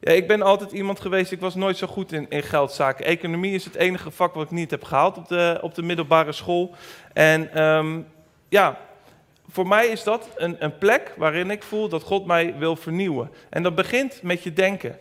ja, 0.00 0.12
ik 0.12 0.26
ben 0.26 0.42
altijd 0.42 0.72
iemand 0.72 1.00
geweest, 1.00 1.32
ik 1.32 1.40
was 1.40 1.54
nooit 1.54 1.76
zo 1.76 1.86
goed 1.86 2.12
in, 2.12 2.26
in 2.28 2.42
geldzaken. 2.42 3.04
Economie 3.04 3.54
is 3.54 3.64
het 3.64 3.74
enige 3.74 4.10
vak 4.10 4.34
wat 4.34 4.44
ik 4.44 4.50
niet 4.50 4.70
heb 4.70 4.84
gehaald 4.84 5.16
op 5.16 5.28
de, 5.28 5.58
op 5.60 5.74
de 5.74 5.82
middelbare 5.82 6.32
school. 6.32 6.74
En 7.12 7.62
um, 7.62 8.06
ja, 8.48 8.78
voor 9.52 9.68
mij 9.68 9.86
is 9.86 10.02
dat 10.02 10.28
een, 10.36 10.56
een 10.58 10.78
plek 10.78 11.12
waarin 11.16 11.50
ik 11.50 11.62
voel 11.62 11.88
dat 11.88 12.02
God 12.02 12.26
mij 12.26 12.54
wil 12.58 12.76
vernieuwen. 12.76 13.30
En 13.50 13.62
dat 13.62 13.74
begint 13.74 14.22
met 14.22 14.42
je 14.42 14.52
denken. 14.52 14.98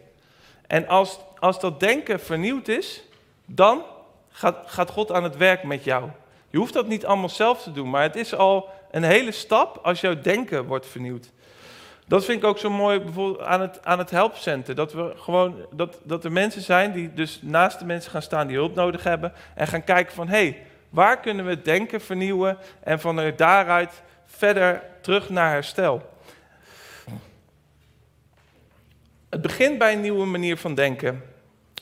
En 0.68 0.88
als, 0.88 1.20
als 1.40 1.60
dat 1.60 1.80
denken 1.80 2.20
vernieuwd 2.20 2.68
is, 2.68 3.04
dan 3.46 3.84
gaat, 4.30 4.58
gaat 4.66 4.90
God 4.90 5.12
aan 5.12 5.24
het 5.24 5.38
werk 5.38 5.64
met 5.64 5.84
jou. 5.84 6.10
Je 6.50 6.58
hoeft 6.58 6.74
dat 6.74 6.88
niet 6.88 7.06
allemaal 7.06 7.30
zelf 7.30 7.64
te 7.64 7.72
doen, 7.72 7.90
maar 7.90 8.04
het 8.04 8.16
is 8.16 8.36
al 8.36 8.70
een 8.92 9.04
hele 9.04 9.32
stap 9.32 9.80
als 9.84 10.02
jouw 10.02 10.22
denken 10.22 10.66
wordt 10.66 10.88
vernieuwd. 10.88 11.32
Dat 12.08 12.26
vind 12.26 12.42
ik 12.42 12.48
ook 12.48 12.58
zo 12.58 12.70
mooi 12.70 13.00
bijvoorbeeld 13.00 13.42
aan 13.42 13.62
het, 13.62 13.86
aan 13.86 14.00
het 14.00 14.10
helpcenter. 14.10 14.76
Dat, 14.76 14.94
we 14.94 15.14
gewoon, 15.16 15.56
dat, 15.72 16.00
dat 16.04 16.24
er 16.24 16.32
mensen 16.32 16.62
zijn 16.62 16.92
die 16.92 17.14
dus 17.14 17.40
naast 17.42 17.80
de 17.80 17.86
mensen 17.86 18.12
gaan 18.12 18.22
staan 18.22 18.48
die 18.48 18.58
hulp 18.58 18.76
nodig 18.76 19.04
hebben. 19.04 19.34
En 19.56 19.68
gaan 19.68 19.84
kijken 19.84 20.14
van, 20.14 20.28
hé, 20.28 20.34
hey, 20.34 20.66
Waar 20.92 21.20
kunnen 21.20 21.46
we 21.46 21.52
het 21.52 21.66
denken 21.66 22.02
vernieuwen 22.02 22.58
en 22.84 23.00
van 23.00 23.34
daaruit 23.36 24.02
verder 24.36 24.84
terug 25.02 25.30
naar 25.30 25.52
herstel? 25.52 26.10
Het 29.30 29.42
begint 29.42 29.78
bij 29.78 29.94
een 29.94 30.02
nieuwe 30.02 30.26
manier 30.26 30.58
van 30.58 30.76
denken. 30.76 31.24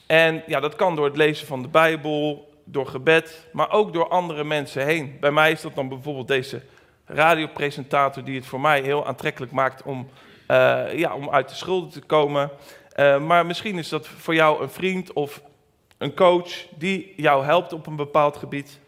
En 0.08 0.44
ja, 0.48 0.60
dat 0.60 0.76
kan 0.76 0.96
door 0.96 1.06
het 1.06 1.18
lezen 1.18 1.48
van 1.48 1.62
de 1.62 1.68
Bijbel, 1.68 2.54
door 2.64 2.88
gebed, 2.88 3.48
maar 3.52 3.72
ook 3.72 3.94
door 3.94 4.08
andere 4.08 4.44
mensen 4.44 4.86
heen. 4.86 5.18
Bij 5.20 5.32
mij 5.32 5.52
is 5.52 5.62
dat 5.62 5.76
dan 5.76 5.90
bijvoorbeeld 5.90 6.28
deze 6.28 6.62
radiopresentator 7.06 8.24
die 8.24 8.36
het 8.36 8.46
voor 8.46 8.62
mij 8.62 8.82
heel 8.82 9.08
aantrekkelijk 9.08 9.52
maakt 9.52 9.84
om, 9.84 10.10
uh, 10.48 10.94
ja, 10.94 11.16
om 11.16 11.30
uit 11.30 11.50
de 11.50 11.56
schulden 11.56 11.90
te 11.90 12.02
komen. 12.02 12.50
Uh, 12.96 13.20
maar 13.20 13.46
misschien 13.46 13.78
is 13.78 13.90
dat 13.90 14.08
voor 14.08 14.36
jou 14.36 14.62
een 14.62 14.70
vriend 14.70 15.14
of 15.14 15.42
een 15.98 16.16
coach 16.16 16.68
die 16.76 17.14
jou 17.16 17.46
helpt 17.46 17.74
op 17.74 17.88
een 17.88 17.96
bepaald 17.96 18.38
gebied. 18.38 18.80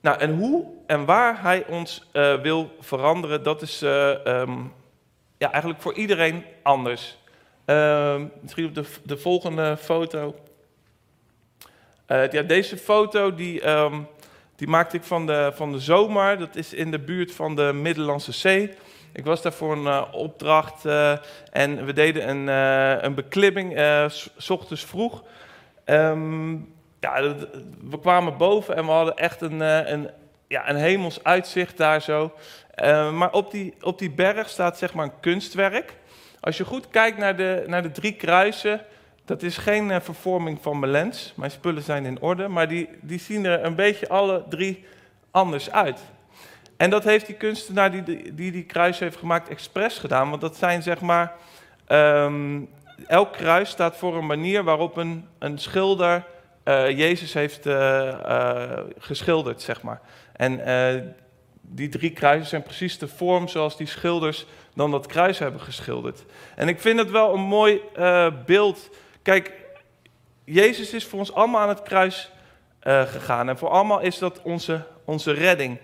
Nou, 0.00 0.18
en 0.18 0.36
hoe 0.36 0.64
en 0.86 1.04
waar 1.04 1.42
hij 1.42 1.66
ons 1.66 2.08
uh, 2.12 2.40
wil 2.40 2.76
veranderen, 2.80 3.42
dat 3.42 3.62
is 3.62 3.82
um, 3.82 4.72
ja, 5.38 5.50
eigenlijk 5.50 5.82
voor 5.82 5.94
iedereen 5.94 6.44
anders. 6.62 7.18
Uh, 7.66 8.20
misschien 8.40 8.66
op 8.66 8.74
de, 8.74 8.84
de 9.02 9.16
volgende 9.16 9.76
foto. 9.76 10.34
Uh, 12.08 12.30
ja, 12.30 12.42
deze 12.42 12.76
foto 12.76 13.34
die, 13.34 13.68
um, 13.68 14.06
die 14.56 14.68
maakte 14.68 14.96
ik 14.96 15.02
van 15.02 15.26
de, 15.26 15.52
van 15.54 15.72
de 15.72 15.80
zomer. 15.80 16.38
Dat 16.38 16.56
is 16.56 16.74
in 16.74 16.90
de 16.90 16.98
buurt 16.98 17.32
van 17.32 17.56
de 17.56 17.72
Middellandse 17.72 18.32
Zee. 18.32 18.74
Ik 19.12 19.24
was 19.24 19.42
daar 19.42 19.52
voor 19.52 19.72
een 19.72 20.12
opdracht 20.12 20.84
en 21.50 21.84
we 21.84 21.92
deden 21.92 22.28
een, 22.28 22.46
een 23.04 23.14
beklimming, 23.14 23.80
s 24.36 24.50
ochtends 24.50 24.84
vroeg. 24.84 25.22
Ja, 27.00 27.34
we 27.90 28.00
kwamen 28.00 28.36
boven 28.36 28.76
en 28.76 28.84
we 28.84 28.90
hadden 28.90 29.16
echt 29.16 29.40
een, 29.40 29.60
een, 29.60 30.10
ja, 30.48 30.68
een 30.68 30.76
hemels 30.76 31.24
uitzicht 31.24 31.76
daar 31.76 32.02
zo. 32.02 32.32
Uh, 32.84 33.12
maar 33.12 33.32
op 33.32 33.50
die, 33.50 33.74
op 33.80 33.98
die 33.98 34.10
berg 34.10 34.48
staat 34.48 34.78
zeg 34.78 34.94
maar 34.94 35.04
een 35.04 35.20
kunstwerk. 35.20 35.94
Als 36.40 36.56
je 36.56 36.64
goed 36.64 36.90
kijkt 36.90 37.18
naar 37.18 37.36
de, 37.36 37.64
naar 37.66 37.82
de 37.82 37.90
drie 37.90 38.12
kruisen, 38.12 38.80
dat 39.24 39.42
is 39.42 39.56
geen 39.56 39.88
uh, 39.88 39.96
vervorming 40.00 40.58
van 40.62 40.78
mijn 40.78 40.92
lens. 40.92 41.32
Mijn 41.36 41.50
spullen 41.50 41.82
zijn 41.82 42.04
in 42.04 42.20
orde, 42.20 42.48
maar 42.48 42.68
die, 42.68 42.88
die 43.00 43.18
zien 43.18 43.44
er 43.44 43.64
een 43.64 43.74
beetje 43.74 44.08
alle 44.08 44.44
drie 44.48 44.84
anders 45.30 45.70
uit. 45.70 46.00
En 46.76 46.90
dat 46.90 47.04
heeft 47.04 47.26
die 47.26 47.34
kunstenaar 47.34 47.90
die 47.90 48.02
die, 48.02 48.50
die, 48.52 48.64
kruis 48.64 48.98
heeft 48.98 49.16
gemaakt 49.16 49.48
expres 49.48 49.98
gedaan. 49.98 50.30
Want 50.30 50.40
dat 50.40 50.56
zijn 50.56 50.82
zeg 50.82 51.00
maar, 51.00 51.32
um, 51.88 52.68
elk 53.06 53.32
kruis 53.32 53.70
staat 53.70 53.96
voor 53.96 54.16
een 54.16 54.26
manier 54.26 54.64
waarop 54.64 54.96
een, 54.96 55.26
een 55.38 55.58
schilder 55.58 56.24
Jezus 56.96 57.32
heeft 57.32 57.66
geschilderd, 58.98 59.62
zeg 59.62 59.82
maar. 59.82 60.00
En 60.32 61.14
die 61.60 61.88
drie 61.88 62.10
kruisen 62.10 62.48
zijn 62.48 62.62
precies 62.62 62.98
de 62.98 63.08
vorm 63.08 63.48
zoals 63.48 63.76
die 63.76 63.86
schilders 63.86 64.46
dan 64.74 64.90
dat 64.90 65.06
kruis 65.06 65.38
hebben 65.38 65.60
geschilderd. 65.60 66.24
En 66.54 66.68
ik 66.68 66.80
vind 66.80 66.98
het 66.98 67.10
wel 67.10 67.34
een 67.34 67.40
mooi 67.40 67.80
beeld. 68.46 68.90
Kijk, 69.22 69.52
Jezus 70.44 70.92
is 70.92 71.04
voor 71.04 71.18
ons 71.18 71.32
allemaal 71.32 71.60
aan 71.60 71.68
het 71.68 71.82
kruis 71.82 72.30
gegaan. 72.82 73.48
En 73.48 73.58
voor 73.58 73.68
allemaal 73.68 74.00
is 74.00 74.18
dat 74.18 74.42
onze, 74.42 74.84
onze 75.04 75.32
redding. 75.32 75.78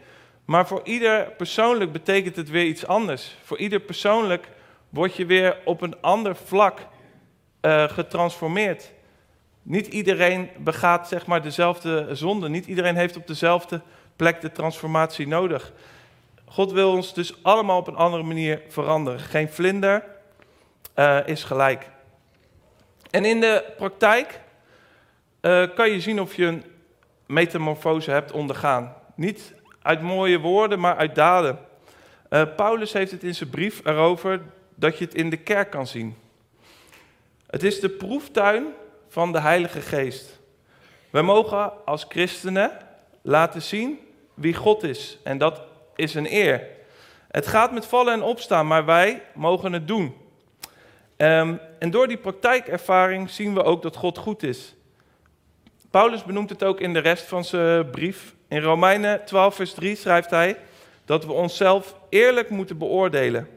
Maar 0.45 0.67
voor 0.67 0.81
ieder 0.85 1.31
persoonlijk 1.37 1.93
betekent 1.93 2.37
het 2.37 2.51
weer 2.51 2.65
iets 2.65 2.87
anders. 2.87 3.37
Voor 3.43 3.59
ieder 3.59 3.81
persoonlijk 3.81 4.49
word 4.89 5.17
je 5.17 5.27
weer 5.27 5.57
op 5.65 5.81
een 5.81 6.01
ander 6.01 6.37
vlak 6.37 6.79
getransformeerd. 7.87 8.93
Niet 9.67 9.87
iedereen 9.87 10.51
begaat 10.59 11.09
zeg 11.09 11.27
maar 11.27 11.43
dezelfde 11.43 12.09
zonde. 12.13 12.49
Niet 12.49 12.67
iedereen 12.67 12.97
heeft 12.97 13.17
op 13.17 13.27
dezelfde 13.27 13.81
plek 14.17 14.41
de 14.41 14.53
transformatie 14.53 15.29
nodig. 15.29 15.73
God 16.45 16.73
wil 16.73 16.91
ons 16.91 17.15
dus 17.15 17.43
allemaal 17.43 17.79
op 17.79 17.87
een 17.87 17.97
andere 17.97 18.23
manier 18.23 18.63
veranderen. 18.69 19.21
Geen 19.21 19.49
vlinder 19.49 20.05
uh, 20.97 21.19
is 21.27 21.45
gelijk. 21.45 21.91
En 23.11 23.25
in 23.25 23.41
de 23.41 23.65
praktijk 23.77 24.41
uh, 25.41 25.67
kan 25.75 25.91
je 25.91 26.01
zien 26.01 26.21
of 26.21 26.35
je 26.35 26.45
een 26.45 26.65
metamorfose 27.27 28.11
hebt 28.11 28.33
ondergaan. 28.33 28.95
Niet 29.15 29.55
uit 29.83 30.03
mooie 30.03 30.39
woorden, 30.39 30.81
maar 30.81 30.97
uit 30.97 31.15
daden. 31.15 31.59
Uh, 32.31 32.43
Paulus 32.57 32.93
heeft 32.93 33.11
het 33.11 33.23
in 33.23 33.35
zijn 33.35 33.51
brief 33.51 33.81
erover 33.85 34.41
dat 34.75 34.99
je 34.99 35.05
het 35.05 35.15
in 35.15 35.31
de 35.31 35.37
kerk 35.37 35.71
kan 35.71 35.87
zien. 35.87 36.17
Het 37.47 37.63
is 37.63 37.81
de 37.81 37.89
proeftuin 37.89 38.67
van 39.15 39.33
de 39.33 39.41
Heilige 39.41 39.81
Geest. 39.81 40.41
Wij 41.11 41.23
mogen 41.23 41.73
als 41.85 42.07
christenen 42.09 42.71
laten 43.23 43.63
zien 43.63 43.99
wie 44.35 44.55
God 44.55 44.83
is. 44.83 45.19
En 45.25 45.39
dat 45.39 45.61
is 45.95 46.15
een 46.15 46.33
eer. 46.33 46.67
Het 47.31 47.47
gaat 47.47 47.73
met 47.73 47.87
vallen 47.87 48.13
en 48.13 48.23
opstaan, 48.23 48.67
maar 48.67 48.85
wij 48.85 49.23
mogen 49.35 49.73
het 49.73 49.89
doen. 49.89 50.15
Um, 51.17 51.61
en 51.79 51.91
door 51.91 52.09
die 52.09 52.17
praktijkervaring 52.17 53.31
zien 53.31 53.55
we 53.55 53.63
ook 53.63 53.83
dat 53.83 53.97
God 53.97 54.19
goed 54.19 54.43
is. 54.43 54.75
Paulus 55.91 56.25
benoemt 56.25 56.51
het 56.51 56.65
ook 56.65 56.81
in 56.81 56.93
de 56.93 56.99
rest 56.99 57.25
van 57.25 57.45
zijn 57.45 57.91
brief. 57.91 58.35
In 58.49 58.61
Romeinen 58.61 59.25
12, 59.25 59.55
vers 59.55 59.75
3 59.75 59.97
schrijft 59.97 60.31
hij 60.31 60.57
dat 61.05 61.25
we 61.25 61.33
onszelf 61.33 61.95
eerlijk 62.09 62.51
moeten 62.51 62.79
beoordelen. 62.79 63.49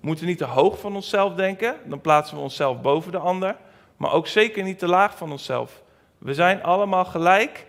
We 0.00 0.06
moeten 0.06 0.26
niet 0.26 0.38
te 0.38 0.44
hoog 0.44 0.78
van 0.78 0.94
onszelf 0.94 1.34
denken, 1.34 1.76
dan 1.84 2.00
plaatsen 2.00 2.36
we 2.36 2.42
onszelf 2.42 2.80
boven 2.80 3.12
de 3.12 3.18
ander. 3.18 3.56
Maar 4.02 4.12
ook 4.12 4.26
zeker 4.26 4.62
niet 4.62 4.78
te 4.78 4.86
laag 4.86 5.16
van 5.16 5.32
onszelf. 5.32 5.82
We 6.18 6.34
zijn 6.34 6.62
allemaal 6.62 7.04
gelijk 7.04 7.66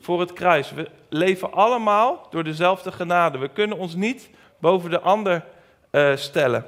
voor 0.00 0.20
het 0.20 0.32
kruis. 0.32 0.70
We 0.70 0.90
leven 1.08 1.52
allemaal 1.52 2.26
door 2.30 2.44
dezelfde 2.44 2.92
genade. 2.92 3.38
We 3.38 3.48
kunnen 3.48 3.78
ons 3.78 3.94
niet 3.94 4.30
boven 4.58 4.90
de 4.90 5.00
ander 5.00 5.44
uh, 5.90 6.16
stellen. 6.16 6.66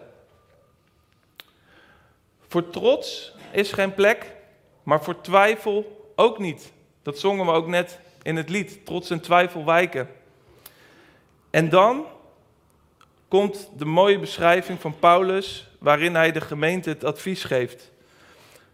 Voor 2.48 2.70
trots 2.70 3.34
is 3.50 3.72
geen 3.72 3.94
plek, 3.94 4.34
maar 4.82 5.02
voor 5.02 5.20
twijfel 5.20 6.10
ook 6.16 6.38
niet. 6.38 6.72
Dat 7.02 7.18
zongen 7.18 7.46
we 7.46 7.52
ook 7.52 7.66
net 7.66 8.00
in 8.22 8.36
het 8.36 8.48
lied. 8.48 8.86
Trots 8.86 9.10
en 9.10 9.20
twijfel 9.20 9.64
wijken. 9.64 10.08
En 11.50 11.68
dan 11.68 12.06
komt 13.28 13.70
de 13.76 13.84
mooie 13.84 14.18
beschrijving 14.18 14.80
van 14.80 14.98
Paulus, 14.98 15.68
waarin 15.78 16.14
hij 16.14 16.32
de 16.32 16.40
gemeente 16.40 16.88
het 16.88 17.04
advies 17.04 17.44
geeft. 17.44 17.91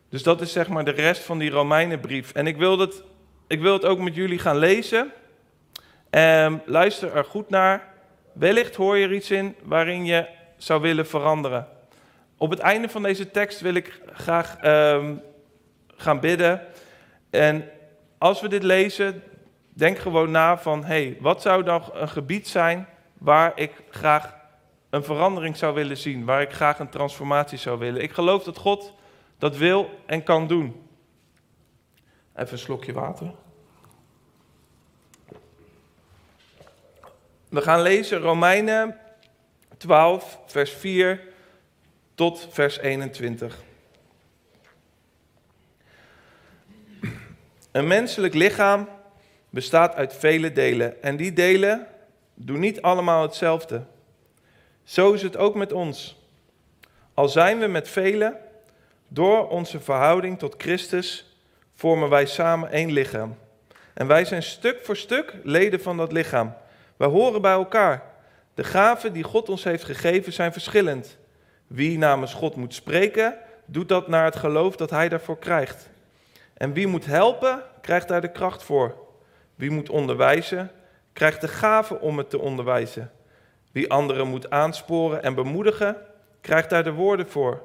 Dus 0.08 0.22
dat 0.22 0.40
is 0.40 0.52
zeg 0.52 0.68
maar 0.68 0.84
de 0.84 0.90
rest 0.90 1.22
van 1.22 1.38
die 1.38 1.50
Romeinenbrief. 1.50 2.32
En 2.32 2.46
ik 2.46 2.56
wil, 2.56 2.76
dat, 2.76 3.02
ik 3.46 3.60
wil 3.60 3.72
het 3.72 3.84
ook 3.84 3.98
met 3.98 4.14
jullie 4.14 4.38
gaan 4.38 4.56
lezen. 4.56 5.12
Um, 6.10 6.62
luister 6.64 7.16
er 7.16 7.24
goed 7.24 7.50
naar. 7.50 7.88
Wellicht 8.32 8.74
hoor 8.74 8.96
je 8.96 9.06
er 9.06 9.14
iets 9.14 9.30
in 9.30 9.54
waarin 9.62 10.04
je 10.04 10.26
zou 10.56 10.80
willen 10.80 11.06
veranderen. 11.06 11.68
Op 12.36 12.50
het 12.50 12.58
einde 12.58 12.88
van 12.88 13.02
deze 13.02 13.30
tekst 13.30 13.60
wil 13.60 13.74
ik 13.74 14.00
graag 14.12 14.56
um, 14.64 15.22
gaan 15.96 16.20
bidden. 16.20 16.62
En 17.30 17.70
als 18.18 18.40
we 18.40 18.48
dit 18.48 18.62
lezen, 18.62 19.22
denk 19.68 19.98
gewoon 19.98 20.30
na 20.30 20.58
van, 20.58 20.84
hey, 20.84 21.16
wat 21.20 21.42
zou 21.42 21.62
dan 21.62 21.82
een 21.92 22.08
gebied 22.08 22.48
zijn 22.48 22.88
waar 23.18 23.52
ik 23.54 23.72
graag 23.90 24.36
een 24.90 25.04
verandering 25.04 25.56
zou 25.56 25.74
willen 25.74 25.96
zien, 25.96 26.24
waar 26.24 26.42
ik 26.42 26.52
graag 26.52 26.78
een 26.78 26.88
transformatie 26.88 27.58
zou 27.58 27.78
willen. 27.78 28.02
Ik 28.02 28.12
geloof 28.12 28.44
dat 28.44 28.56
God 28.56 28.94
dat 29.38 29.56
wil 29.56 29.90
en 30.06 30.22
kan 30.22 30.46
doen. 30.46 30.88
Even 32.34 32.52
een 32.52 32.58
slokje 32.58 32.92
water. 32.92 33.34
We 37.48 37.60
gaan 37.60 37.82
lezen 37.82 38.18
Romeinen 38.18 38.96
12, 39.76 40.40
vers 40.46 40.70
4 40.72 41.20
tot 42.14 42.46
vers 42.50 42.78
21. 42.78 43.62
Een 47.72 47.86
menselijk 47.86 48.34
lichaam 48.34 48.88
bestaat 49.50 49.94
uit 49.94 50.14
vele 50.14 50.52
delen 50.52 51.02
en 51.02 51.16
die 51.16 51.32
delen 51.32 51.86
doen 52.34 52.60
niet 52.60 52.82
allemaal 52.82 53.22
hetzelfde. 53.22 53.84
Zo 54.84 55.12
is 55.12 55.22
het 55.22 55.36
ook 55.36 55.54
met 55.54 55.72
ons. 55.72 56.16
Al 57.14 57.28
zijn 57.28 57.58
we 57.58 57.66
met 57.66 57.88
velen, 57.88 58.36
door 59.08 59.48
onze 59.48 59.80
verhouding 59.80 60.38
tot 60.38 60.54
Christus 60.58 61.36
vormen 61.74 62.08
wij 62.08 62.26
samen 62.26 62.70
één 62.70 62.92
lichaam. 62.92 63.38
En 63.94 64.06
wij 64.06 64.24
zijn 64.24 64.42
stuk 64.42 64.78
voor 64.82 64.96
stuk 64.96 65.34
leden 65.42 65.80
van 65.80 65.96
dat 65.96 66.12
lichaam. 66.12 66.54
Wij 66.96 67.08
horen 67.08 67.40
bij 67.40 67.52
elkaar. 67.52 68.02
De 68.54 68.64
gaven 68.64 69.12
die 69.12 69.22
God 69.22 69.48
ons 69.48 69.64
heeft 69.64 69.84
gegeven 69.84 70.32
zijn 70.32 70.52
verschillend. 70.52 71.16
Wie 71.66 71.98
namens 71.98 72.34
God 72.34 72.56
moet 72.56 72.74
spreken, 72.74 73.34
doet 73.64 73.88
dat 73.88 74.08
naar 74.08 74.24
het 74.24 74.36
geloof 74.36 74.76
dat 74.76 74.90
hij 74.90 75.08
daarvoor 75.08 75.38
krijgt. 75.38 75.88
En 76.54 76.72
wie 76.72 76.86
moet 76.86 77.06
helpen, 77.06 77.62
krijgt 77.80 78.08
daar 78.08 78.20
de 78.20 78.32
kracht 78.32 78.62
voor. 78.62 78.94
Wie 79.54 79.70
moet 79.70 79.88
onderwijzen, 79.88 80.70
krijgt 81.12 81.40
de 81.40 81.48
gave 81.48 82.00
om 82.00 82.18
het 82.18 82.30
te 82.30 82.38
onderwijzen. 82.38 83.10
Wie 83.72 83.90
anderen 83.90 84.28
moet 84.28 84.50
aansporen 84.50 85.22
en 85.22 85.34
bemoedigen, 85.34 85.96
krijgt 86.40 86.70
daar 86.70 86.84
de 86.84 86.92
woorden 86.92 87.28
voor. 87.28 87.62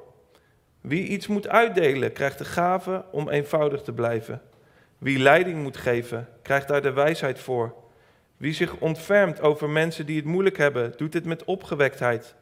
Wie 0.83 1.07
iets 1.07 1.27
moet 1.27 1.47
uitdelen, 1.47 2.13
krijgt 2.13 2.37
de 2.37 2.45
gave 2.45 3.03
om 3.11 3.29
eenvoudig 3.29 3.81
te 3.81 3.93
blijven. 3.93 4.41
Wie 4.97 5.19
leiding 5.19 5.61
moet 5.61 5.77
geven, 5.77 6.29
krijgt 6.41 6.67
daar 6.67 6.81
de 6.81 6.93
wijsheid 6.93 7.39
voor. 7.39 7.73
Wie 8.37 8.53
zich 8.53 8.75
ontfermt 8.75 9.41
over 9.41 9.69
mensen 9.69 10.05
die 10.05 10.15
het 10.15 10.25
moeilijk 10.25 10.57
hebben, 10.57 10.93
doet 10.97 11.11
dit 11.11 11.25
met 11.25 11.43
opgewektheid. 11.43 12.35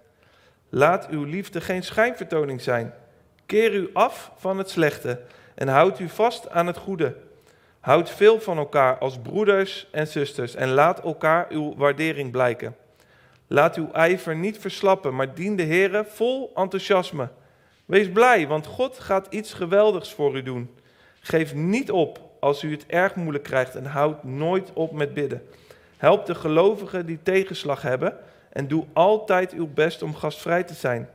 Laat 0.69 1.09
uw 1.09 1.23
liefde 1.23 1.61
geen 1.61 1.83
schijnvertoning 1.83 2.61
zijn. 2.61 2.93
Keer 3.45 3.73
u 3.73 3.89
af 3.93 4.31
van 4.35 4.57
het 4.57 4.69
slechte 4.69 5.21
en 5.55 5.67
houd 5.67 5.99
u 5.99 6.09
vast 6.09 6.49
aan 6.49 6.67
het 6.67 6.77
goede. 6.77 7.15
Houd 7.79 8.09
veel 8.09 8.39
van 8.39 8.57
elkaar 8.57 8.97
als 8.97 9.19
broeders 9.19 9.87
en 9.91 10.07
zusters 10.07 10.55
en 10.55 10.69
laat 10.69 11.03
elkaar 11.03 11.45
uw 11.49 11.75
waardering 11.75 12.31
blijken. 12.31 12.75
Laat 13.47 13.75
uw 13.75 13.91
ijver 13.91 14.35
niet 14.35 14.59
verslappen, 14.59 15.15
maar 15.15 15.33
dien 15.33 15.55
de 15.55 15.63
Heer 15.63 16.05
vol 16.05 16.51
enthousiasme. 16.55 17.29
Wees 17.91 18.09
blij, 18.09 18.47
want 18.47 18.65
God 18.65 18.99
gaat 18.99 19.27
iets 19.29 19.53
geweldigs 19.53 20.13
voor 20.13 20.35
u 20.35 20.43
doen. 20.43 20.69
Geef 21.19 21.53
niet 21.53 21.91
op 21.91 22.19
als 22.39 22.63
u 22.63 22.71
het 22.71 22.85
erg 22.85 23.15
moeilijk 23.15 23.43
krijgt 23.43 23.75
en 23.75 23.85
houd 23.85 24.23
nooit 24.23 24.73
op 24.73 24.91
met 24.91 25.13
bidden. 25.13 25.47
Help 25.97 26.25
de 26.25 26.35
gelovigen 26.35 27.05
die 27.05 27.19
tegenslag 27.23 27.81
hebben 27.81 28.17
en 28.49 28.67
doe 28.67 28.85
altijd 28.93 29.51
uw 29.53 29.67
best 29.73 30.01
om 30.01 30.15
gastvrij 30.15 30.63
te 30.63 30.73
zijn. 30.73 31.09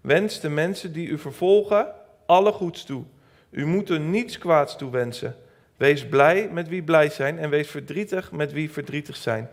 Wens 0.00 0.40
de 0.40 0.48
mensen 0.48 0.92
die 0.92 1.08
u 1.08 1.18
vervolgen 1.18 1.86
alle 2.26 2.52
goeds 2.52 2.84
toe. 2.84 3.04
U 3.50 3.66
moet 3.66 3.88
er 3.88 4.00
niets 4.00 4.38
kwaads 4.38 4.76
toe 4.76 4.90
wensen. 4.90 5.36
Wees 5.76 6.06
blij 6.06 6.48
met 6.52 6.68
wie 6.68 6.82
blij 6.82 7.08
zijn 7.08 7.38
en 7.38 7.50
wees 7.50 7.68
verdrietig 7.70 8.32
met 8.32 8.52
wie 8.52 8.70
verdrietig 8.70 9.16
zijn. 9.16 9.50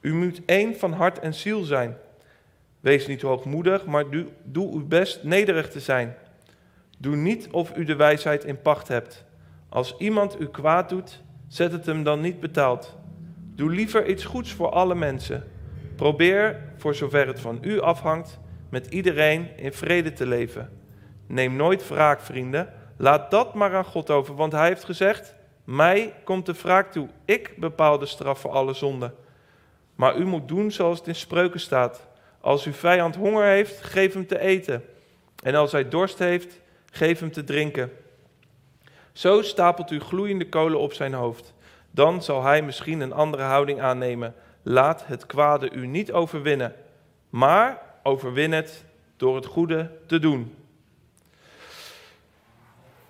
U 0.00 0.14
moet 0.14 0.40
één 0.46 0.76
van 0.76 0.92
hart 0.92 1.18
en 1.18 1.34
ziel 1.34 1.62
zijn. 1.62 1.96
Wees 2.84 3.06
niet 3.06 3.22
hoogmoedig, 3.22 3.86
maar 3.86 4.04
doe, 4.44 4.72
uw 4.72 4.86
best 4.86 5.22
nederig 5.22 5.70
te 5.70 5.80
zijn. 5.80 6.16
Doe 6.98 7.16
niet 7.16 7.48
of 7.50 7.76
u 7.76 7.84
de 7.84 7.96
wijsheid 7.96 8.44
in 8.44 8.62
pacht 8.62 8.88
hebt. 8.88 9.24
Als 9.68 9.96
iemand 9.98 10.40
u 10.40 10.46
kwaad 10.46 10.88
doet, 10.88 11.22
zet 11.48 11.72
het 11.72 11.86
hem 11.86 12.02
dan 12.02 12.20
niet 12.20 12.40
betaald. 12.40 12.96
Doe 13.54 13.70
liever 13.70 14.08
iets 14.08 14.24
goeds 14.24 14.52
voor 14.52 14.68
alle 14.70 14.94
mensen. 14.94 15.44
Probeer, 15.96 16.60
voor 16.76 16.94
zover 16.94 17.26
het 17.26 17.40
van 17.40 17.58
u 17.60 17.80
afhangt, 17.80 18.38
met 18.68 18.86
iedereen 18.86 19.48
in 19.56 19.72
vrede 19.72 20.12
te 20.12 20.26
leven. 20.26 20.70
Neem 21.26 21.56
nooit 21.56 21.88
wraak, 21.88 22.20
vrienden. 22.20 22.72
Laat 22.96 23.30
dat 23.30 23.54
maar 23.54 23.74
aan 23.74 23.84
God 23.84 24.10
over, 24.10 24.34
want 24.34 24.52
Hij 24.52 24.68
heeft 24.68 24.84
gezegd: 24.84 25.34
Mij 25.64 26.14
komt 26.24 26.46
de 26.46 26.54
wraak 26.62 26.92
toe. 26.92 27.08
Ik 27.24 27.54
bepaal 27.56 27.98
de 27.98 28.06
straf 28.06 28.40
voor 28.40 28.50
alle 28.50 28.74
zonden. 28.74 29.14
Maar 29.94 30.16
u 30.16 30.24
moet 30.24 30.48
doen 30.48 30.70
zoals 30.70 30.98
het 30.98 31.08
in 31.08 31.14
spreuken 31.14 31.60
staat. 31.60 32.12
Als 32.44 32.64
uw 32.64 32.72
vijand 32.72 33.16
honger 33.16 33.44
heeft, 33.44 33.82
geef 33.82 34.12
hem 34.12 34.26
te 34.26 34.38
eten. 34.38 34.84
En 35.42 35.54
als 35.54 35.72
hij 35.72 35.88
dorst 35.88 36.18
heeft, 36.18 36.60
geef 36.90 37.20
hem 37.20 37.32
te 37.32 37.44
drinken. 37.44 37.92
Zo 39.12 39.42
stapelt 39.42 39.90
u 39.90 40.00
gloeiende 40.00 40.48
kolen 40.48 40.78
op 40.78 40.92
zijn 40.92 41.14
hoofd. 41.14 41.54
Dan 41.90 42.22
zal 42.22 42.42
hij 42.42 42.62
misschien 42.62 43.00
een 43.00 43.12
andere 43.12 43.42
houding 43.42 43.80
aannemen. 43.80 44.34
Laat 44.62 45.06
het 45.06 45.26
kwade 45.26 45.70
u 45.70 45.86
niet 45.86 46.12
overwinnen, 46.12 46.74
maar 47.30 47.80
overwin 48.02 48.52
het 48.52 48.84
door 49.16 49.36
het 49.36 49.46
goede 49.46 49.90
te 50.06 50.18
doen. 50.18 50.54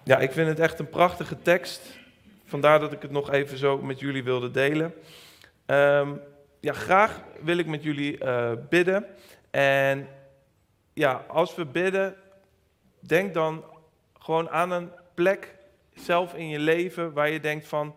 Ja, 0.03 0.19
ik 0.19 0.33
vind 0.33 0.49
het 0.49 0.61
echt 0.61 0.79
een 0.79 0.91
prachtige 0.91 1.43
tekst. 1.43 1.83
Vandaar 2.45 2.81
dat 2.81 2.93
ik 2.93 3.03
het 3.03 3.11
nog 3.11 3.31
even 3.31 3.59
zo 3.59 3.79
met 3.79 4.01
jullie 4.01 4.25
wilde 4.25 4.51
delen. 4.51 4.95
Um, 5.67 6.21
ja, 6.65 6.73
graag 6.73 7.23
wil 7.41 7.59
ik 7.59 7.67
met 7.67 7.83
jullie 7.83 8.23
uh, 8.23 8.53
bidden. 8.69 9.07
En 9.51 10.09
ja, 10.93 11.13
als 11.29 11.55
we 11.55 11.67
bidden, 11.67 12.17
denk 13.01 13.35
dan 13.35 13.65
gewoon 14.19 14.51
aan 14.51 14.71
een 14.71 14.93
plek 15.15 15.57
zelf 15.93 16.35
in 16.35 16.49
je 16.49 16.59
leven 16.59 17.13
waar 17.13 17.29
je 17.29 17.41
denkt 17.41 17.67
van, 17.67 17.97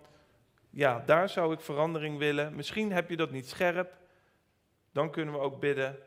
ja, 0.69 0.99
daar 0.99 1.29
zou 1.29 1.53
ik 1.53 1.59
verandering 1.59 2.17
willen. 2.17 2.55
Misschien 2.55 2.91
heb 2.91 3.09
je 3.09 3.15
dat 3.15 3.31
niet 3.31 3.49
scherp. 3.49 3.97
Dan 4.91 5.11
kunnen 5.11 5.33
we 5.33 5.39
ook 5.39 5.59
bidden 5.59 5.99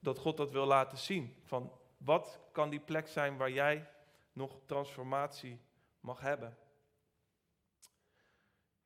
dat 0.00 0.18
God 0.18 0.36
dat 0.36 0.50
wil 0.50 0.66
laten 0.66 0.98
zien. 0.98 1.34
Van 1.44 1.72
wat 1.96 2.40
kan 2.52 2.70
die 2.70 2.80
plek 2.80 3.08
zijn 3.08 3.36
waar 3.36 3.50
jij 3.50 3.86
nog 4.32 4.58
transformatie 4.66 5.60
mag 6.00 6.20
hebben. 6.20 6.56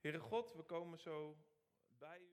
Heere 0.00 0.18
God, 0.18 0.52
we 0.56 0.62
komen 0.62 0.98
zo 0.98 1.37
bij 1.98 2.18
u. 2.18 2.32